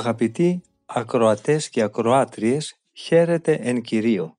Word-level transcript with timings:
Αγαπητοί 0.00 0.62
ακροατές 0.86 1.68
και 1.68 1.82
ακροάτριες, 1.82 2.80
χαίρετε 2.92 3.52
εν 3.52 3.82
Κυρίω. 3.82 4.38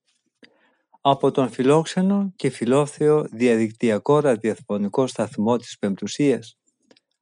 Από 1.01 1.31
τον 1.31 1.49
φιλόξενο 1.49 2.33
και 2.35 2.49
φιλόθεο 2.49 3.23
διαδικτυακό 3.31 4.19
ραδιοφωνικό 4.19 5.07
σταθμό 5.07 5.57
της 5.57 5.77
Πεμπτουσίας, 5.77 6.57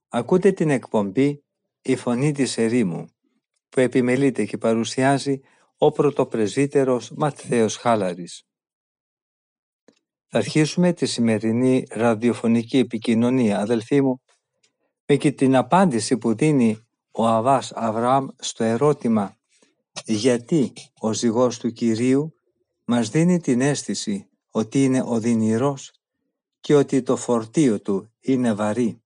ακούτε 0.09 0.51
την 0.51 0.69
εκπομπή 0.69 1.43
«Η 1.81 1.95
Φωνή 1.95 2.31
της 2.31 2.57
Ερήμου», 2.57 3.05
που 3.69 3.79
επιμελείται 3.79 4.45
και 4.45 4.57
παρουσιάζει 4.57 5.39
ο 5.77 5.91
πρωτοπρεσβύτερος 5.91 7.11
Ματθαίος 7.11 7.77
Χάλαρης. 7.77 8.43
Θα 10.27 10.37
αρχίσουμε 10.37 10.93
τη 10.93 11.05
σημερινή 11.05 11.85
ραδιοφωνική 11.89 12.77
επικοινωνία, 12.77 13.59
αδελφοί 13.59 14.01
μου, 14.01 14.21
με 15.05 15.15
και 15.15 15.31
την 15.31 15.55
απάντηση 15.55 16.17
που 16.17 16.35
δίνει 16.35 16.88
ο 17.19 17.27
Αβάς 17.27 17.71
Αβραάμ 17.71 18.27
στο 18.39 18.63
ερώτημα 18.63 19.37
γιατί 20.05 20.73
ο 20.99 21.13
ζυγός 21.13 21.59
του 21.59 21.71
Κυρίου 21.71 22.33
μας 22.85 23.09
δίνει 23.09 23.39
την 23.39 23.61
αίσθηση 23.61 24.29
ότι 24.49 24.83
είναι 24.83 25.01
οδυνηρός 25.05 25.91
και 26.59 26.75
ότι 26.75 27.01
το 27.01 27.15
φορτίο 27.15 27.81
του 27.81 28.11
είναι 28.19 28.53
βαρύ; 28.53 29.01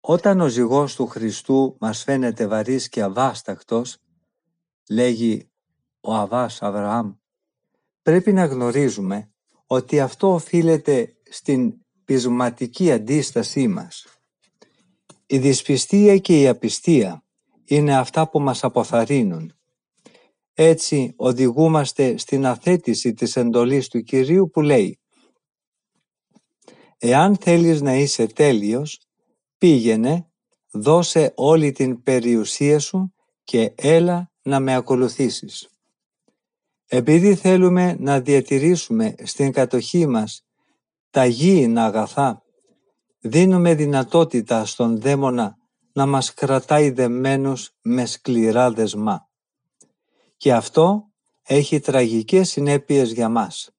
Όταν 0.00 0.40
ο 0.40 0.48
ζυγός 0.48 0.94
του 0.94 1.06
Χριστού 1.06 1.76
μας 1.80 2.02
φαίνεται 2.02 2.46
βαρύς 2.46 2.88
και 2.88 3.02
αβάστακτος, 3.02 3.98
λέγει 4.88 5.50
ο 6.00 6.14
Αβάς 6.14 6.62
Αβραάμ, 6.62 7.12
πρέπει 8.02 8.32
να 8.32 8.44
γνωρίζουμε 8.44 9.30
ότι 9.66 10.00
αυτό 10.00 10.32
οφείλεται 10.32 11.16
στην 11.30 11.74
πεισματική 12.04 12.92
αντίστασή 12.92 13.68
μας. 13.68 14.15
Η 15.26 15.38
δυσπιστία 15.38 16.18
και 16.18 16.40
η 16.40 16.48
απιστία 16.48 17.24
είναι 17.64 17.96
αυτά 17.96 18.28
που 18.28 18.40
μας 18.40 18.64
αποθαρρύνουν. 18.64 19.52
Έτσι 20.54 21.12
οδηγούμαστε 21.16 22.16
στην 22.18 22.46
αθέτηση 22.46 23.14
της 23.14 23.36
εντολής 23.36 23.88
του 23.88 24.02
Κυρίου 24.02 24.50
που 24.50 24.60
λέει 24.60 24.98
«Εάν 26.98 27.36
θέλεις 27.36 27.80
να 27.80 27.94
είσαι 27.94 28.26
τέλειος, 28.26 29.00
πήγαινε, 29.58 30.30
δώσε 30.70 31.32
όλη 31.36 31.72
την 31.72 32.02
περιουσία 32.02 32.78
σου 32.78 33.14
και 33.44 33.72
έλα 33.74 34.32
να 34.42 34.60
με 34.60 34.74
ακολουθήσεις». 34.74 35.70
Επειδή 36.86 37.34
θέλουμε 37.34 37.96
να 37.98 38.20
διατηρήσουμε 38.20 39.14
στην 39.22 39.52
κατοχή 39.52 40.06
μας 40.06 40.44
τα 41.10 41.24
γήινα 41.24 41.84
αγαθά 41.84 42.45
δίνουμε 43.20 43.74
δυνατότητα 43.74 44.64
στον 44.64 45.00
δαίμονα 45.00 45.56
να 45.92 46.06
μας 46.06 46.34
κρατάει 46.34 46.90
δεμένους 46.90 47.70
με 47.82 48.06
σκληρά 48.06 48.70
δεσμά. 48.70 49.28
Και 50.36 50.54
αυτό 50.54 51.10
έχει 51.42 51.80
τραγικές 51.80 52.48
συνέπειες 52.48 53.12
για 53.12 53.28
μας. 53.28 53.70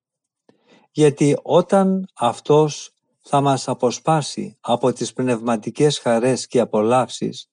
Γιατί 0.91 1.37
όταν 1.41 2.07
αυτός 2.13 2.91
θα 3.21 3.41
μας 3.41 3.67
αποσπάσει 3.67 4.57
από 4.59 4.93
τις 4.93 5.13
πνευματικές 5.13 5.99
χαρές 5.99 6.47
και 6.47 6.59
απολαύσεις, 6.59 7.51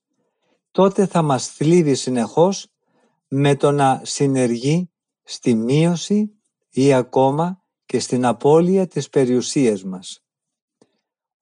τότε 0.70 1.06
θα 1.06 1.22
μας 1.22 1.48
θλίβει 1.48 1.94
συνεχώς 1.94 2.68
με 3.28 3.56
το 3.56 3.70
να 3.70 4.00
συνεργεί 4.04 4.90
στη 5.22 5.54
μείωση 5.54 6.38
ή 6.70 6.92
ακόμα 6.92 7.62
και 7.86 7.98
στην 8.00 8.26
απώλεια 8.26 8.86
της 8.86 9.08
περιουσίας 9.08 9.84
μας. 9.84 10.23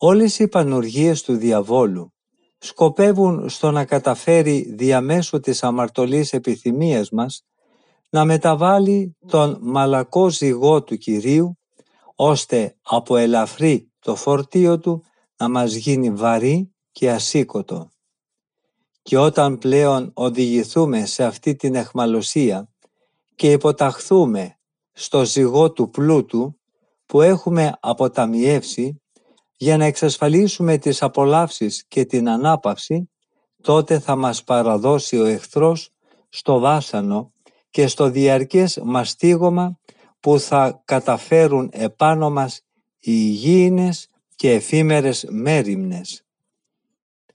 Όλες 0.04 0.38
οι 0.38 0.48
πανουργίες 0.48 1.22
του 1.22 1.36
διαβόλου 1.36 2.12
σκοπεύουν 2.58 3.48
στο 3.48 3.70
να 3.70 3.84
καταφέρει 3.84 4.74
διαμέσου 4.74 5.40
της 5.40 5.62
αμαρτωλής 5.62 6.32
επιθυμίας 6.32 7.10
μας 7.10 7.44
να 8.10 8.24
μεταβάλει 8.24 9.16
τον 9.26 9.58
μαλακό 9.60 10.28
ζυγό 10.30 10.82
του 10.82 10.96
Κυρίου 10.96 11.58
ώστε 12.14 12.76
από 12.82 13.16
ελαφρύ 13.16 13.92
το 13.98 14.14
φορτίο 14.14 14.78
του 14.78 15.04
να 15.36 15.48
μας 15.48 15.74
γίνει 15.74 16.10
βαρύ 16.10 16.74
και 16.92 17.10
ασήκωτο. 17.10 17.88
Και 19.02 19.18
όταν 19.18 19.58
πλέον 19.58 20.10
οδηγηθούμε 20.14 21.06
σε 21.06 21.24
αυτή 21.24 21.54
την 21.54 21.74
εχμαλωσία 21.74 22.68
και 23.34 23.50
υποταχθούμε 23.52 24.58
στο 24.92 25.24
ζυγό 25.24 25.72
του 25.72 25.90
πλούτου 25.90 26.58
που 27.06 27.20
έχουμε 27.20 27.76
αποταμιεύσει 27.80 29.01
για 29.62 29.76
να 29.76 29.84
εξασφαλίσουμε 29.84 30.78
τις 30.78 31.02
απολαύσεις 31.02 31.84
και 31.88 32.04
την 32.04 32.28
ανάπαυση, 32.28 33.10
τότε 33.62 33.98
θα 33.98 34.16
μας 34.16 34.44
παραδώσει 34.44 35.18
ο 35.18 35.24
εχθρός 35.24 35.90
στο 36.28 36.58
βάσανο 36.58 37.32
και 37.70 37.86
στο 37.86 38.10
διαρκές 38.10 38.80
μαστίγωμα 38.84 39.78
που 40.20 40.38
θα 40.38 40.82
καταφέρουν 40.84 41.68
επάνω 41.72 42.30
μας 42.30 42.60
οι 42.98 43.12
υγιεινές 43.12 44.08
και 44.34 44.52
εφήμερες 44.52 45.26
μέριμνες. 45.30 46.24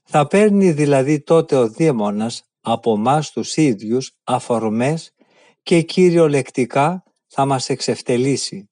Θα 0.02 0.26
παίρνει 0.26 0.72
δηλαδή 0.72 1.20
τότε 1.20 1.56
ο 1.56 1.68
δαίμονας 1.68 2.42
από 2.60 2.96
μας 2.96 3.30
τους 3.30 3.56
ίδιους 3.56 4.12
αφορμές 4.24 5.14
και 5.62 5.82
κυριολεκτικά 5.82 7.02
θα 7.26 7.44
μας 7.44 7.68
εξευτελίσει. 7.68 8.70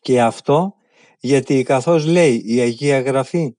Και 0.00 0.22
αυτό 0.22 0.74
γιατί 1.24 1.62
καθώς 1.62 2.04
λέει 2.04 2.42
η 2.44 2.60
Αγία 2.60 3.00
Γραφή, 3.00 3.56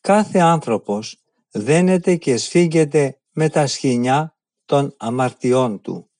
κάθε 0.00 0.38
άνθρωπος 0.38 1.22
δένεται 1.50 2.16
και 2.16 2.36
σφίγγεται 2.36 3.20
με 3.32 3.48
τα 3.48 3.66
σχοινιά 3.66 4.36
των 4.64 4.94
αμαρτιών 4.98 5.80
του. 5.80 6.10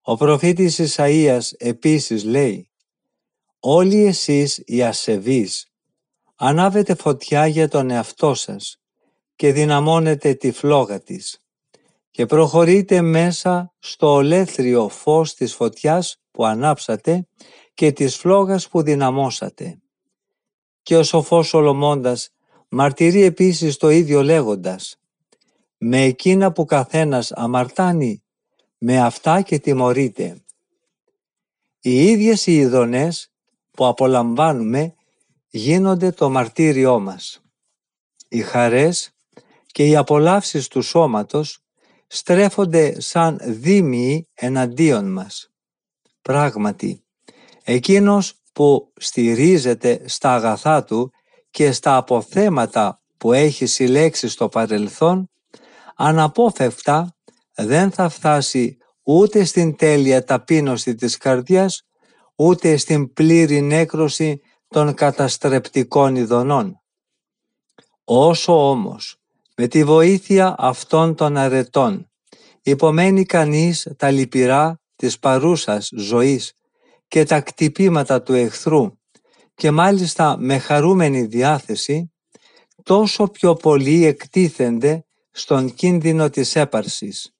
Ο 0.00 0.16
προφήτης 0.16 0.80
Ισαΐας 0.80 1.50
επίσης 1.56 2.24
λέει 2.24 2.70
«Όλοι 3.58 4.04
εσείς 4.04 4.62
οι 4.64 4.82
ασεβείς 4.82 5.72
ανάβετε 6.34 6.94
φωτιά 6.94 7.46
για 7.46 7.68
τον 7.68 7.90
εαυτό 7.90 8.34
σας 8.34 8.80
και 9.36 9.52
δυναμώνετε 9.52 10.34
τη 10.34 10.50
φλόγα 10.52 11.00
της 11.00 11.44
και 12.10 12.26
προχωρείτε 12.26 13.00
μέσα 13.00 13.74
στο 13.78 14.12
ολέθριο 14.12 14.88
φως 14.88 15.34
της 15.34 15.54
φωτιάς 15.54 16.20
που 16.30 16.44
ανάψατε 16.44 17.28
και 17.74 17.92
της 17.92 18.16
φλόγας 18.16 18.68
που 18.68 18.82
δυναμώσατε 18.82 19.80
και 20.86 20.96
ο 20.96 21.02
σοφός 21.02 21.48
Σολομώντας 21.48 22.30
μαρτυρεί 22.68 23.22
επίσης 23.22 23.76
το 23.76 23.88
ίδιο 23.88 24.22
λέγοντας 24.22 24.98
«Με 25.78 26.02
εκείνα 26.02 26.52
που 26.52 26.64
καθένας 26.64 27.32
αμαρτάνει, 27.32 28.22
με 28.78 29.00
αυτά 29.00 29.42
και 29.42 29.58
τιμωρείται». 29.58 30.44
Οι 31.80 32.04
ίδιες 32.04 32.46
οι 32.46 32.56
ειδονές 32.56 33.32
που 33.70 33.86
απολαμβάνουμε 33.86 34.94
γίνονται 35.48 36.10
το 36.10 36.30
μαρτύριό 36.30 37.00
μας. 37.00 37.42
Οι 38.28 38.40
χαρές 38.40 39.10
και 39.66 39.86
οι 39.86 39.96
απολαύσεις 39.96 40.68
του 40.68 40.82
σώματος 40.82 41.64
στρέφονται 42.06 43.00
σαν 43.00 43.40
δίμιοι 43.42 44.28
εναντίον 44.34 45.12
μας. 45.12 45.52
Πράγματι, 46.22 47.04
εκείνος 47.64 48.40
που 48.56 48.92
στηρίζεται 48.96 50.00
στα 50.04 50.34
αγαθά 50.34 50.84
του 50.84 51.12
και 51.50 51.72
στα 51.72 51.96
αποθέματα 51.96 53.00
που 53.16 53.32
έχει 53.32 53.66
συλλέξει 53.66 54.28
στο 54.28 54.48
παρελθόν, 54.48 55.30
αναπόφευκτα 55.96 57.16
δεν 57.54 57.90
θα 57.90 58.08
φτάσει 58.08 58.76
ούτε 59.02 59.44
στην 59.44 59.76
τέλεια 59.76 60.24
ταπείνωση 60.24 60.94
της 60.94 61.16
καρδιάς, 61.16 61.82
ούτε 62.36 62.76
στην 62.76 63.12
πλήρη 63.12 63.60
νέκρωση 63.60 64.40
των 64.68 64.94
καταστρεπτικών 64.94 66.16
ειδονών. 66.16 66.80
Όσο 68.04 68.70
όμως 68.70 69.16
με 69.56 69.66
τη 69.66 69.84
βοήθεια 69.84 70.54
αυτών 70.58 71.14
των 71.14 71.36
αρετών 71.36 72.10
υπομένει 72.62 73.24
κανείς 73.24 73.88
τα 73.96 74.10
λυπηρά 74.10 74.80
της 74.96 75.18
παρούσας 75.18 75.88
ζωής 75.96 76.56
και 77.08 77.24
τα 77.24 77.40
κτυπήματα 77.40 78.22
του 78.22 78.32
εχθρού 78.32 78.98
και 79.54 79.70
μάλιστα 79.70 80.36
με 80.38 80.58
χαρούμενη 80.58 81.22
διάθεση, 81.22 82.12
τόσο 82.82 83.28
πιο 83.28 83.54
πολύ 83.54 84.04
εκτίθενται 84.04 85.04
στον 85.30 85.74
κίνδυνο 85.74 86.30
της 86.30 86.56
έπαρσης. 86.56 87.34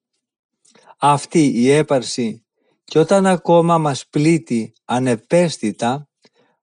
Αυτή 0.99 1.47
η 1.47 1.71
έπαρση 1.71 2.45
και 2.85 2.99
όταν 2.99 3.27
ακόμα 3.27 3.79
μας 3.79 4.07
πλήττει 4.07 4.73
ανεπαίσθητα, 4.85 6.09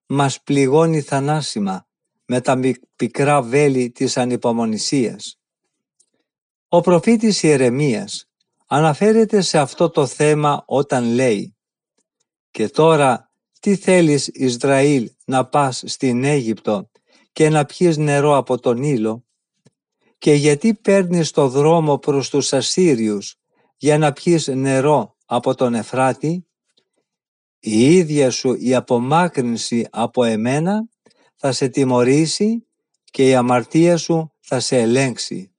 μας 0.06 0.42
πληγώνει 0.42 1.02
θανάσιμα 1.02 1.88
με 2.26 2.42
τα 2.42 2.60
πικρά 2.96 3.42
βέλη 3.42 3.92
της 3.92 4.18
ανυπομονησίας. 4.18 5.40
Ο 6.68 6.82
προφήτης 6.82 7.44
Ιερεμίας 7.44 8.30
αναφέρεται 8.68 9.42
σε 9.42 9.58
αυτό 9.58 9.90
το 9.90 10.06
θέμα 10.06 10.64
όταν 10.66 11.14
λέει 11.14 11.53
«Και 12.54 12.70
τώρα 12.70 13.32
τι 13.60 13.76
θέλεις 13.76 14.28
Ισραήλ 14.28 15.12
να 15.26 15.46
πας 15.46 15.84
στην 15.86 16.24
Αίγυπτο 16.24 16.90
και 17.32 17.50
να 17.50 17.66
πιείς 17.66 17.98
νερό 17.98 18.38
από 18.38 18.60
τον 18.60 18.84
Ήλο 18.84 19.26
και 20.18 20.34
γιατί 20.34 20.74
παίρνεις 20.74 21.32
το 21.32 21.48
δρόμο 21.48 21.98
προς 21.98 22.30
τους 22.30 22.54
Ασσύριους 22.54 23.36
για 23.78 23.98
να 23.98 24.14
πιείς 24.14 24.48
νερό 24.48 25.16
από 25.26 25.56
τον 25.56 25.74
Εφράτη, 25.74 26.48
η 27.60 27.96
ίδια 27.96 28.30
σου 28.30 28.56
η 28.60 28.76
απομάκρυνση 28.76 29.88
από 29.92 30.24
εμένα 30.24 30.88
θα 31.36 31.52
σε 31.52 31.68
τιμωρήσει 31.68 32.68
και 33.04 33.28
η 33.28 33.36
αμαρτία 33.36 33.98
σου 33.98 34.34
θα 34.40 34.60
σε 34.60 34.78
ελέγξει. 34.78 35.54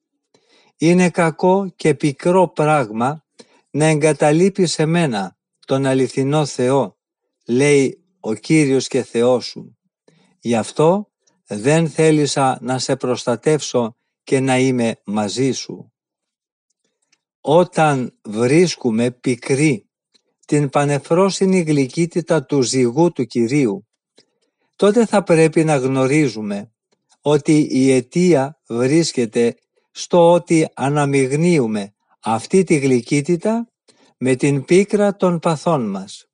Είναι 0.77 1.11
κακό 1.11 1.69
και 1.77 1.95
πικρό 1.95 2.49
πράγμα 2.49 3.25
να 3.71 3.85
εγκαταλείπεις 3.85 4.79
εμένα, 4.79 5.37
τον 5.65 5.87
αληθινό 5.87 6.47
Θεό, 6.47 6.99
λέει 7.47 8.05
ο 8.21 8.35
Κύριος 8.35 8.89
και 8.89 9.03
Θεός 9.03 9.45
σου. 9.47 9.79
Γι' 10.41 10.57
αυτό 10.57 11.13
δεν 11.47 11.89
θέλησα 11.89 12.59
να 12.61 12.79
σε 12.79 12.97
προστατεύσω 12.97 13.97
και 14.25 14.41
να 14.41 14.59
είμαι 14.59 15.01
μαζί 15.05 15.53
σου. 15.53 15.93
Όταν 17.41 18.19
βρίσκουμε 18.25 19.11
πικρή 19.11 19.89
την 20.47 20.69
πανεφρόσινη 20.69 21.61
γλυκύτητα 21.61 22.45
του 22.45 22.63
ζυγού 22.63 23.13
του 23.13 23.25
Κυρίου, 23.25 23.87
τότε 24.77 25.07
θα 25.07 25.23
πρέπει 25.23 25.65
να 25.65 25.77
γνωρίζουμε 25.77 26.73
ότι 27.21 27.69
η 27.71 27.93
αιτία 27.93 28.61
βρίσκεται 28.69 29.57
στο 29.91 30.33
ότι 30.33 30.69
αναμειγνύουμε 30.75 31.95
αυτή 32.21 32.65
τη 32.65 32.77
γλυκύτητα 32.77 33.74
με 34.27 34.35
την 34.35 34.65
πίκρα 34.65 35.17
των 35.17 35.39
παθών 35.39 35.91
μας. 35.91 36.27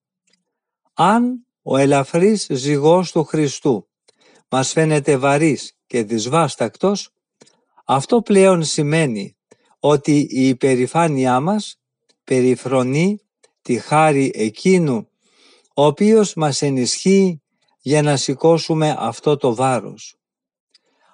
Αν 0.94 1.46
ο 1.62 1.76
ελαφρύς 1.76 2.46
ζυγός 2.50 3.12
του 3.12 3.24
Χριστού 3.24 3.88
μας 4.48 4.72
φαίνεται 4.72 5.16
βαρύς 5.16 5.76
και 5.86 6.02
δυσβάστακτος, 6.02 7.10
αυτό 7.84 8.22
πλέον 8.22 8.64
σημαίνει 8.64 9.36
ότι 9.78 10.26
η 10.30 10.48
υπερηφάνειά 10.48 11.40
μας 11.40 11.80
περιφρονεί 12.24 13.20
τη 13.62 13.78
χάρη 13.78 14.30
εκείνου 14.34 15.08
ο 15.74 15.84
οποίος 15.84 16.34
μας 16.34 16.62
ενισχύει 16.62 17.42
για 17.80 18.02
να 18.02 18.16
σηκώσουμε 18.16 18.96
αυτό 18.98 19.36
το 19.36 19.54
βάρος. 19.54 20.16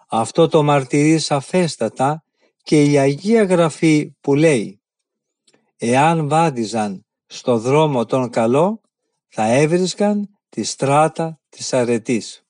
Αυτό 0.08 0.49
το 0.49 0.62
μαρτυρεί 0.62 1.19
σαφέστατα 1.19 2.25
και 2.62 2.84
η 2.84 2.99
Αγία 2.99 3.44
Γραφή 3.44 4.12
που 4.20 4.34
λέει 4.34 4.81
«Εάν 5.76 6.28
βάδιζαν 6.28 7.06
στο 7.26 7.58
δρόμο 7.58 8.05
τον 8.05 8.31
καλό, 8.31 8.81
θα 9.28 9.52
έβρισκαν 9.52 10.38
τη 10.49 10.62
στράτα 10.62 11.40
της 11.49 11.73
αρετής». 11.73 12.44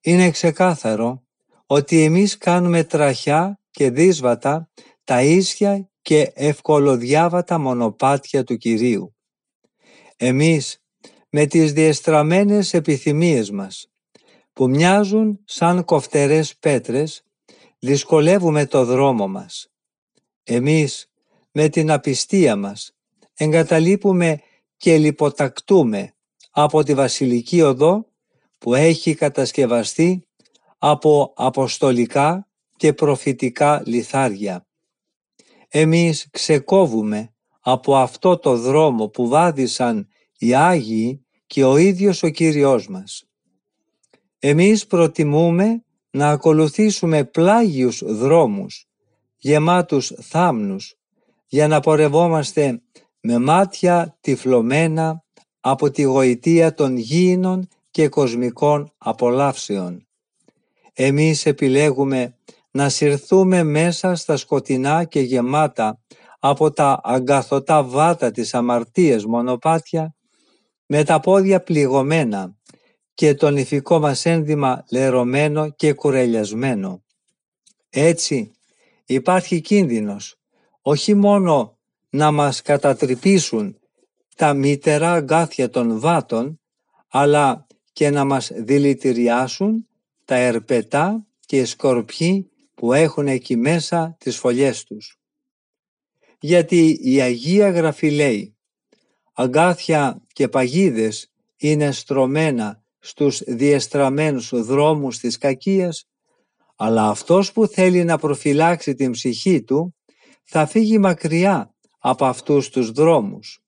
Είναι 0.00 0.30
ξεκάθαρο 0.30 1.22
ότι 1.66 2.02
εμείς 2.02 2.38
κάνουμε 2.38 2.84
τραχιά 2.84 3.60
και 3.70 3.90
δύσβατα 3.90 4.70
τα 5.04 5.22
ίσια 5.22 5.90
και 6.02 6.32
ευκολοδιάβατα 6.34 7.58
μονοπάτια 7.58 8.44
του 8.44 8.56
Κυρίου. 8.56 9.14
Εμείς 10.16 10.82
με 11.30 11.46
τις 11.46 11.72
διεστραμμένες 11.72 12.74
επιθυμίες 12.74 13.50
μας 13.50 13.86
που 14.52 14.68
μοιάζουν 14.68 15.40
σαν 15.44 15.84
κοφτερές 15.84 16.56
πέτρες 16.56 17.22
δυσκολεύουμε 17.78 18.66
το 18.66 18.84
δρόμο 18.84 19.28
μας. 19.28 19.70
Εμείς 20.42 21.09
με 21.52 21.68
την 21.68 21.90
απιστία 21.90 22.56
μας 22.56 22.94
εγκαταλείπουμε 23.34 24.40
και 24.76 24.98
λιποτακτούμε 24.98 26.14
από 26.50 26.82
τη 26.82 26.94
βασιλική 26.94 27.62
οδό 27.62 28.06
που 28.58 28.74
έχει 28.74 29.14
κατασκευαστεί 29.14 30.26
από 30.78 31.32
αποστολικά 31.36 32.48
και 32.76 32.92
προφητικά 32.92 33.82
λιθάρια. 33.86 34.66
Εμείς 35.68 36.28
ξεκόβουμε 36.30 37.34
από 37.60 37.96
αυτό 37.96 38.38
το 38.38 38.56
δρόμο 38.56 39.08
που 39.08 39.28
βάδισαν 39.28 40.08
οι 40.38 40.54
Άγιοι 40.54 41.26
και 41.46 41.64
ο 41.64 41.76
ίδιος 41.76 42.22
ο 42.22 42.28
Κύριος 42.28 42.88
μας. 42.88 43.24
Εμείς 44.38 44.86
προτιμούμε 44.86 45.84
να 46.10 46.30
ακολουθήσουμε 46.30 47.24
πλάγιους 47.24 48.02
δρόμους, 48.06 48.88
γεμάτους 49.36 50.12
θάμνους, 50.20 50.99
για 51.52 51.68
να 51.68 51.80
πορευόμαστε 51.80 52.82
με 53.20 53.38
μάτια 53.38 54.16
τυφλωμένα 54.20 55.24
από 55.60 55.90
τη 55.90 56.02
γοητεία 56.02 56.74
των 56.74 56.96
γήινων 56.96 57.68
και 57.90 58.08
κοσμικών 58.08 58.92
απολαύσεων. 58.98 60.06
Εμείς 60.92 61.46
επιλέγουμε 61.46 62.34
να 62.70 62.88
συρθούμε 62.88 63.62
μέσα 63.62 64.14
στα 64.14 64.36
σκοτεινά 64.36 65.04
και 65.04 65.20
γεμάτα 65.20 66.00
από 66.38 66.70
τα 66.70 67.00
αγκαθωτά 67.02 67.82
βάτα 67.82 68.30
της 68.30 68.54
αμαρτίας 68.54 69.24
μονοπάτια 69.24 70.14
με 70.86 71.04
τα 71.04 71.20
πόδια 71.20 71.62
πληγωμένα 71.62 72.56
και 73.14 73.34
το 73.34 73.50
νηφικό 73.50 73.98
μας 73.98 74.26
ένδυμα 74.26 74.84
λερωμένο 74.90 75.70
και 75.70 75.92
κουρελιασμένο. 75.92 77.02
Έτσι 77.90 78.52
υπάρχει 79.04 79.60
κίνδυνος 79.60 80.39
όχι 80.82 81.14
μόνο 81.14 81.78
να 82.10 82.30
μας 82.30 82.62
κατατρυπήσουν 82.62 83.78
τα 84.36 84.54
μητερά 84.54 85.12
αγκάθια 85.12 85.70
των 85.70 86.00
βάτων, 86.00 86.60
αλλά 87.08 87.66
και 87.92 88.10
να 88.10 88.24
μας 88.24 88.50
δηλητηριάσουν 88.54 89.86
τα 90.24 90.34
ερπετά 90.34 91.26
και 91.46 91.64
σκορπιοί 91.64 92.50
που 92.74 92.92
έχουν 92.92 93.26
εκεί 93.26 93.56
μέσα 93.56 94.16
τις 94.18 94.36
φωλιές 94.36 94.84
τους. 94.84 95.18
Γιατί 96.40 96.98
η 97.02 97.20
Αγία 97.20 97.70
Γραφή 97.70 98.10
λέει 98.10 98.56
«Αγκάθια 99.32 100.22
και 100.32 100.48
παγίδες 100.48 101.32
είναι 101.56 101.92
στρωμένα 101.92 102.82
στους 102.98 103.42
διεστραμμένους 103.46 104.50
δρόμους 104.54 105.18
της 105.18 105.38
κακίας, 105.38 106.04
αλλά 106.76 107.08
αυτός 107.08 107.52
που 107.52 107.66
θέλει 107.66 108.04
να 108.04 108.18
προφυλάξει 108.18 108.94
την 108.94 109.10
ψυχή 109.10 109.62
του 109.62 109.94
θα 110.52 110.66
φύγει 110.66 110.98
μακριά 110.98 111.74
από 111.98 112.24
αυτούς 112.24 112.68
τους 112.68 112.90
δρόμους. 112.90 113.64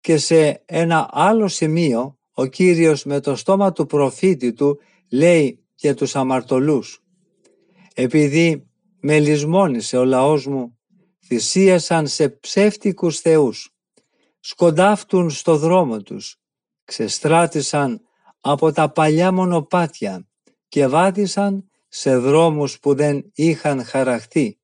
Και 0.00 0.16
σε 0.16 0.62
ένα 0.66 1.08
άλλο 1.10 1.48
σημείο 1.48 2.18
ο 2.32 2.46
Κύριος 2.46 3.04
με 3.04 3.20
το 3.20 3.36
στόμα 3.36 3.72
του 3.72 3.86
προφήτη 3.86 4.52
του 4.52 4.78
λέει 5.10 5.64
και 5.74 5.94
τους 5.94 6.16
αμαρτωλούς 6.16 7.02
«Επειδή 7.94 8.66
με 9.00 9.18
λησμόνισε 9.18 9.96
ο 9.96 10.04
λαός 10.04 10.46
μου, 10.46 10.78
θυσίασαν 11.26 12.06
σε 12.06 12.28
ψεύτικους 12.28 13.20
θεούς, 13.20 13.74
σκοντάφτουν 14.40 15.30
στο 15.30 15.56
δρόμο 15.56 16.02
τους, 16.02 16.40
ξεστράτησαν 16.84 18.00
από 18.40 18.72
τα 18.72 18.92
παλιά 18.92 19.32
μονοπάτια 19.32 20.26
και 20.68 20.86
βάδισαν 20.86 21.70
σε 21.88 22.16
δρόμους 22.16 22.78
που 22.78 22.94
δεν 22.94 23.30
είχαν 23.34 23.84
χαραχτεί. 23.84 24.60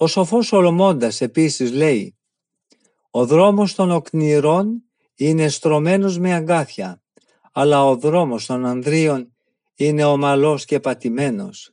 Ο 0.00 0.06
σοφός 0.06 0.46
Σολομώντας 0.46 1.20
επίσης 1.20 1.72
λέει 1.72 2.16
«Ο 3.10 3.26
δρόμος 3.26 3.74
των 3.74 3.90
οκνηρών 3.90 4.82
είναι 5.14 5.48
στρωμένος 5.48 6.18
με 6.18 6.34
αγκάθια, 6.34 7.02
αλλά 7.52 7.84
ο 7.84 7.96
δρόμος 7.96 8.46
των 8.46 8.66
ανδρίων 8.66 9.36
είναι 9.74 10.04
ομαλός 10.04 10.64
και 10.64 10.80
πατημένος». 10.80 11.72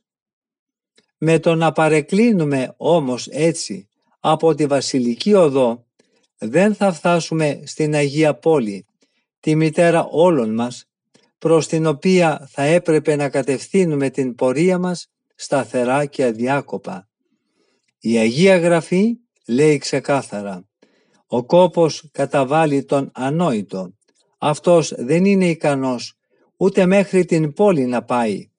Με 1.18 1.38
το 1.38 1.54
να 1.54 1.72
παρεκκλίνουμε 1.72 2.74
όμως 2.76 3.26
έτσι 3.26 3.88
από 4.20 4.54
τη 4.54 4.66
βασιλική 4.66 5.34
οδό 5.34 5.86
δεν 6.38 6.74
θα 6.74 6.92
φτάσουμε 6.92 7.62
στην 7.64 7.94
Αγία 7.94 8.34
Πόλη, 8.34 8.86
τη 9.40 9.54
μητέρα 9.54 10.04
όλων 10.10 10.54
μας, 10.54 10.88
προς 11.38 11.66
την 11.66 11.86
οποία 11.86 12.48
θα 12.50 12.62
έπρεπε 12.62 13.16
να 13.16 13.28
κατευθύνουμε 13.28 14.10
την 14.10 14.34
πορεία 14.34 14.78
μας 14.78 15.10
σταθερά 15.34 16.06
και 16.06 16.24
αδιάκοπα. 16.24 17.08
Η 17.98 18.16
Αγία 18.16 18.58
Γραφή 18.58 19.18
λέει 19.46 19.78
ξεκάθαρα 19.78 20.68
«Ο 21.26 21.44
κόπος 21.44 22.08
καταβάλει 22.12 22.84
τον 22.84 23.10
ανόητο. 23.14 23.94
Αυτός 24.38 24.92
δεν 24.96 25.24
είναι 25.24 25.48
ικανός 25.48 26.16
ούτε 26.56 26.86
μέχρι 26.86 27.24
την 27.24 27.52
πόλη 27.52 27.86
να 27.86 28.04
πάει. 28.04 28.50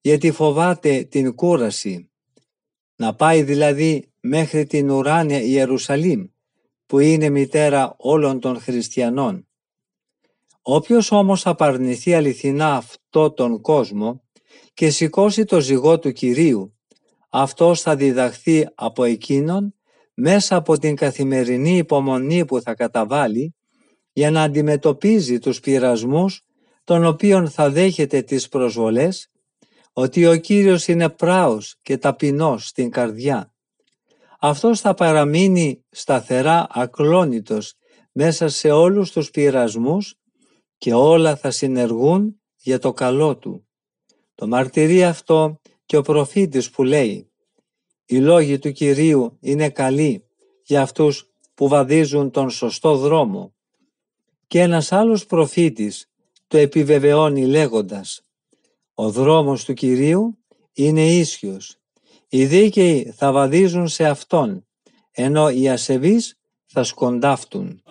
γιατί 0.00 0.30
φοβάται 0.30 1.02
την 1.02 1.34
κούραση. 1.34 2.10
Να 2.96 3.14
πάει 3.14 3.42
δηλαδή 3.42 4.12
μέχρι 4.20 4.66
την 4.66 4.90
ουράνια 4.90 5.40
Ιερουσαλήμ, 5.40 6.24
που 6.86 6.98
είναι 6.98 7.28
μητέρα 7.28 7.94
όλων 7.98 8.40
των 8.40 8.60
χριστιανών. 8.60 9.48
Όποιος 10.62 11.10
όμως 11.10 11.46
απαρνηθεί 11.46 12.14
αληθινά 12.14 12.74
αυτό 12.76 13.32
τον 13.32 13.60
κόσμο 13.60 14.22
και 14.74 14.90
σηκώσει 14.90 15.44
το 15.44 15.60
ζυγό 15.60 15.98
του 15.98 16.12
Κυρίου, 16.12 16.71
αυτός 17.34 17.80
θα 17.80 17.96
διδαχθεί 17.96 18.68
από 18.74 19.04
εκείνον 19.04 19.74
μέσα 20.14 20.56
από 20.56 20.78
την 20.78 20.96
καθημερινή 20.96 21.76
υπομονή 21.76 22.44
που 22.44 22.60
θα 22.60 22.74
καταβάλει 22.74 23.54
για 24.12 24.30
να 24.30 24.42
αντιμετωπίζει 24.42 25.38
τους 25.38 25.60
πειρασμούς 25.60 26.42
των 26.84 27.04
οποίων 27.04 27.50
θα 27.50 27.70
δέχεται 27.70 28.22
τις 28.22 28.48
προσβολές 28.48 29.30
ότι 29.92 30.26
ο 30.26 30.36
Κύριος 30.36 30.88
είναι 30.88 31.08
πράος 31.08 31.76
και 31.82 31.98
ταπεινός 31.98 32.66
στην 32.66 32.90
καρδιά. 32.90 33.54
Αυτός 34.40 34.80
θα 34.80 34.94
παραμείνει 34.94 35.84
σταθερά 35.90 36.66
ακλόνητος 36.70 37.74
μέσα 38.12 38.48
σε 38.48 38.70
όλους 38.70 39.12
τους 39.12 39.30
πειρασμούς 39.30 40.14
και 40.78 40.94
όλα 40.94 41.36
θα 41.36 41.50
συνεργούν 41.50 42.40
για 42.56 42.78
το 42.78 42.92
καλό 42.92 43.36
του. 43.36 43.66
Το 44.34 44.46
μαρτυρεί 44.46 45.04
αυτό 45.04 45.60
και 45.92 45.98
ο 45.98 46.02
προφήτης 46.02 46.70
που 46.70 46.82
λέει 46.82 47.30
«Οι 48.04 48.18
λόγοι 48.18 48.58
του 48.58 48.72
Κυρίου 48.72 49.36
είναι 49.40 49.70
καλοί 49.70 50.24
για 50.62 50.82
αυτούς 50.82 51.30
που 51.54 51.68
βαδίζουν 51.68 52.30
τον 52.30 52.50
σωστό 52.50 52.96
δρόμο». 52.96 53.54
Και 54.46 54.60
ένας 54.60 54.92
άλλος 54.92 55.26
προφήτης 55.26 56.10
το 56.46 56.56
επιβεβαιώνει 56.56 57.46
λέγοντας 57.46 58.22
«Ο 58.94 59.10
δρόμος 59.10 59.64
του 59.64 59.74
Κυρίου 59.74 60.38
είναι 60.72 61.06
ίσιος, 61.06 61.76
οι 62.28 62.46
δίκαιοι 62.46 63.12
θα 63.16 63.32
βαδίζουν 63.32 63.88
σε 63.88 64.04
Αυτόν, 64.04 64.66
ενώ 65.10 65.50
οι 65.50 65.68
ασεβείς 65.68 66.38
θα 66.66 66.82
σκοντάφτουν». 66.82 67.82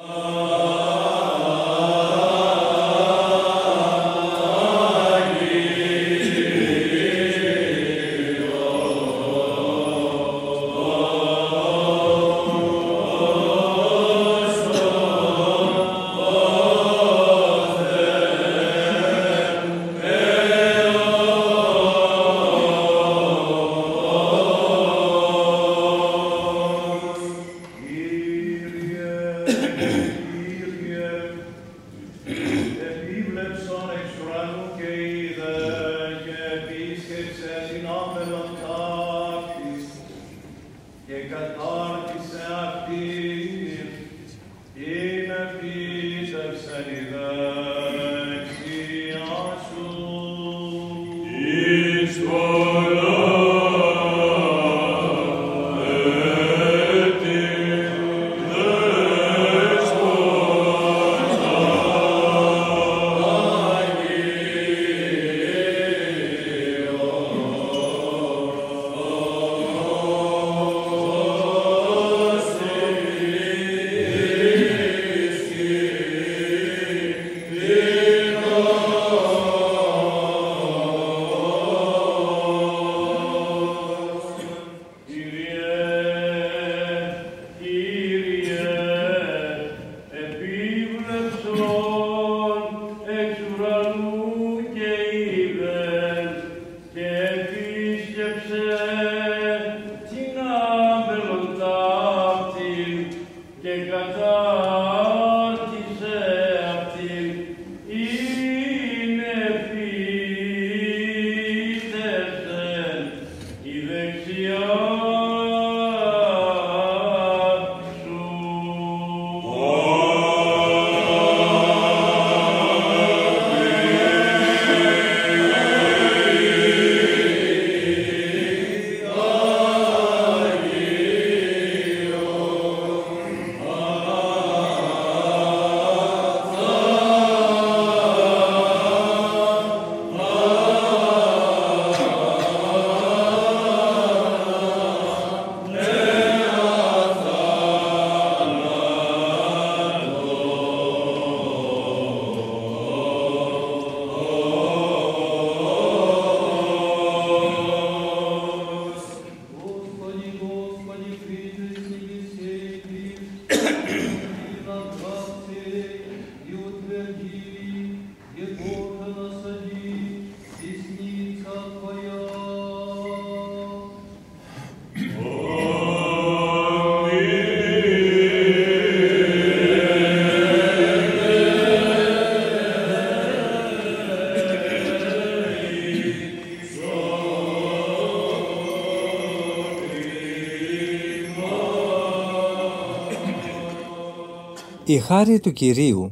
Η 194.92 195.00
χάρη 195.00 195.40
του 195.40 195.54
Κυρίου 195.54 196.12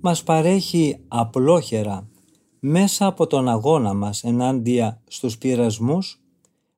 μας 0.00 0.22
παρέχει 0.22 1.04
απλόχερα 1.08 2.08
μέσα 2.60 3.06
από 3.06 3.26
τον 3.26 3.48
αγώνα 3.48 3.94
μας 3.94 4.24
ενάντια 4.24 5.02
στους 5.08 5.38
πειρασμούς 5.38 6.20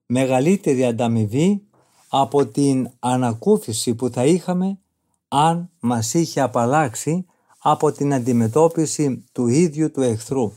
μεγαλύτερη 0.06 0.84
ανταμοιβή 0.84 1.62
από 2.08 2.46
την 2.46 2.90
ανακούφιση 2.98 3.94
που 3.94 4.08
θα 4.08 4.24
είχαμε 4.24 4.78
αν 5.28 5.70
μας 5.80 6.14
είχε 6.14 6.40
απαλλάξει 6.40 7.26
από 7.58 7.92
την 7.92 8.14
αντιμετώπιση 8.14 9.24
του 9.32 9.46
ίδιου 9.46 9.90
του 9.90 10.02
εχθρού. 10.02 10.52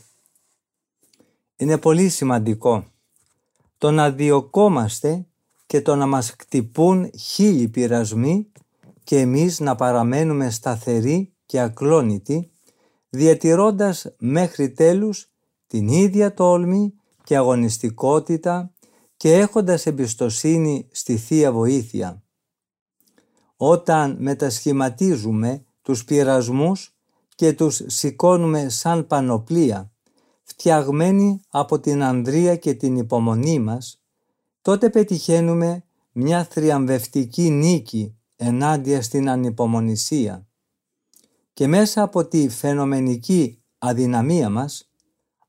Είναι 1.56 1.78
πολύ 1.78 2.08
σημαντικό 2.08 2.84
το 3.78 3.90
να 3.90 4.10
διωκόμαστε 4.10 5.26
και 5.66 5.82
το 5.82 5.96
να 5.96 6.06
μας 6.06 6.36
κτυπούν 6.36 7.10
χίλιοι 7.18 7.68
πειρασμοί 7.68 8.46
και 9.12 9.18
εμείς 9.18 9.60
να 9.60 9.74
παραμένουμε 9.74 10.50
σταθεροί 10.50 11.34
και 11.46 11.60
ακλόνητοι, 11.60 12.50
διατηρώντας 13.08 14.14
μέχρι 14.18 14.70
τέλους 14.70 15.32
την 15.66 15.88
ίδια 15.88 16.34
τόλμη 16.34 16.94
και 17.24 17.36
αγωνιστικότητα 17.36 18.72
και 19.16 19.34
έχοντας 19.36 19.86
εμπιστοσύνη 19.86 20.88
στη 20.92 21.16
Θεία 21.16 21.52
Βοήθεια. 21.52 22.22
Όταν 23.56 24.16
μετασχηματίζουμε 24.18 25.64
τους 25.82 26.04
πειρασμούς 26.04 26.96
και 27.34 27.52
τους 27.52 27.82
σηκώνουμε 27.86 28.68
σαν 28.68 29.06
πανοπλία, 29.06 29.92
φτιαγμένοι 30.42 31.40
από 31.48 31.80
την 31.80 32.02
ανδρεία 32.02 32.56
και 32.56 32.74
την 32.74 32.96
υπομονή 32.96 33.58
μας, 33.58 34.02
τότε 34.62 34.90
πετυχαίνουμε 34.90 35.84
μια 36.12 36.44
θριαμβευτική 36.44 37.50
νίκη 37.50 38.16
ενάντια 38.42 39.02
στην 39.02 39.28
ανυπομονησία. 39.28 40.46
Και 41.52 41.66
μέσα 41.66 42.02
από 42.02 42.26
τη 42.26 42.48
φαινομενική 42.48 43.62
αδυναμία 43.78 44.50
μας 44.50 44.90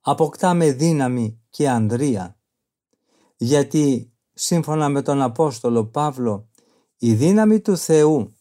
αποκτάμε 0.01 0.71
δύναμη 0.71 1.41
και 1.49 1.69
ανδρεία. 1.69 2.37
Γιατί 3.35 4.13
σύμφωνα 4.33 4.89
με 4.89 5.01
τον 5.01 5.21
Απόστολο 5.21 5.85
Παύλο 5.85 6.49
η 6.97 7.13
δύναμη 7.13 7.59
του 7.59 7.77
Θεού 7.77 8.35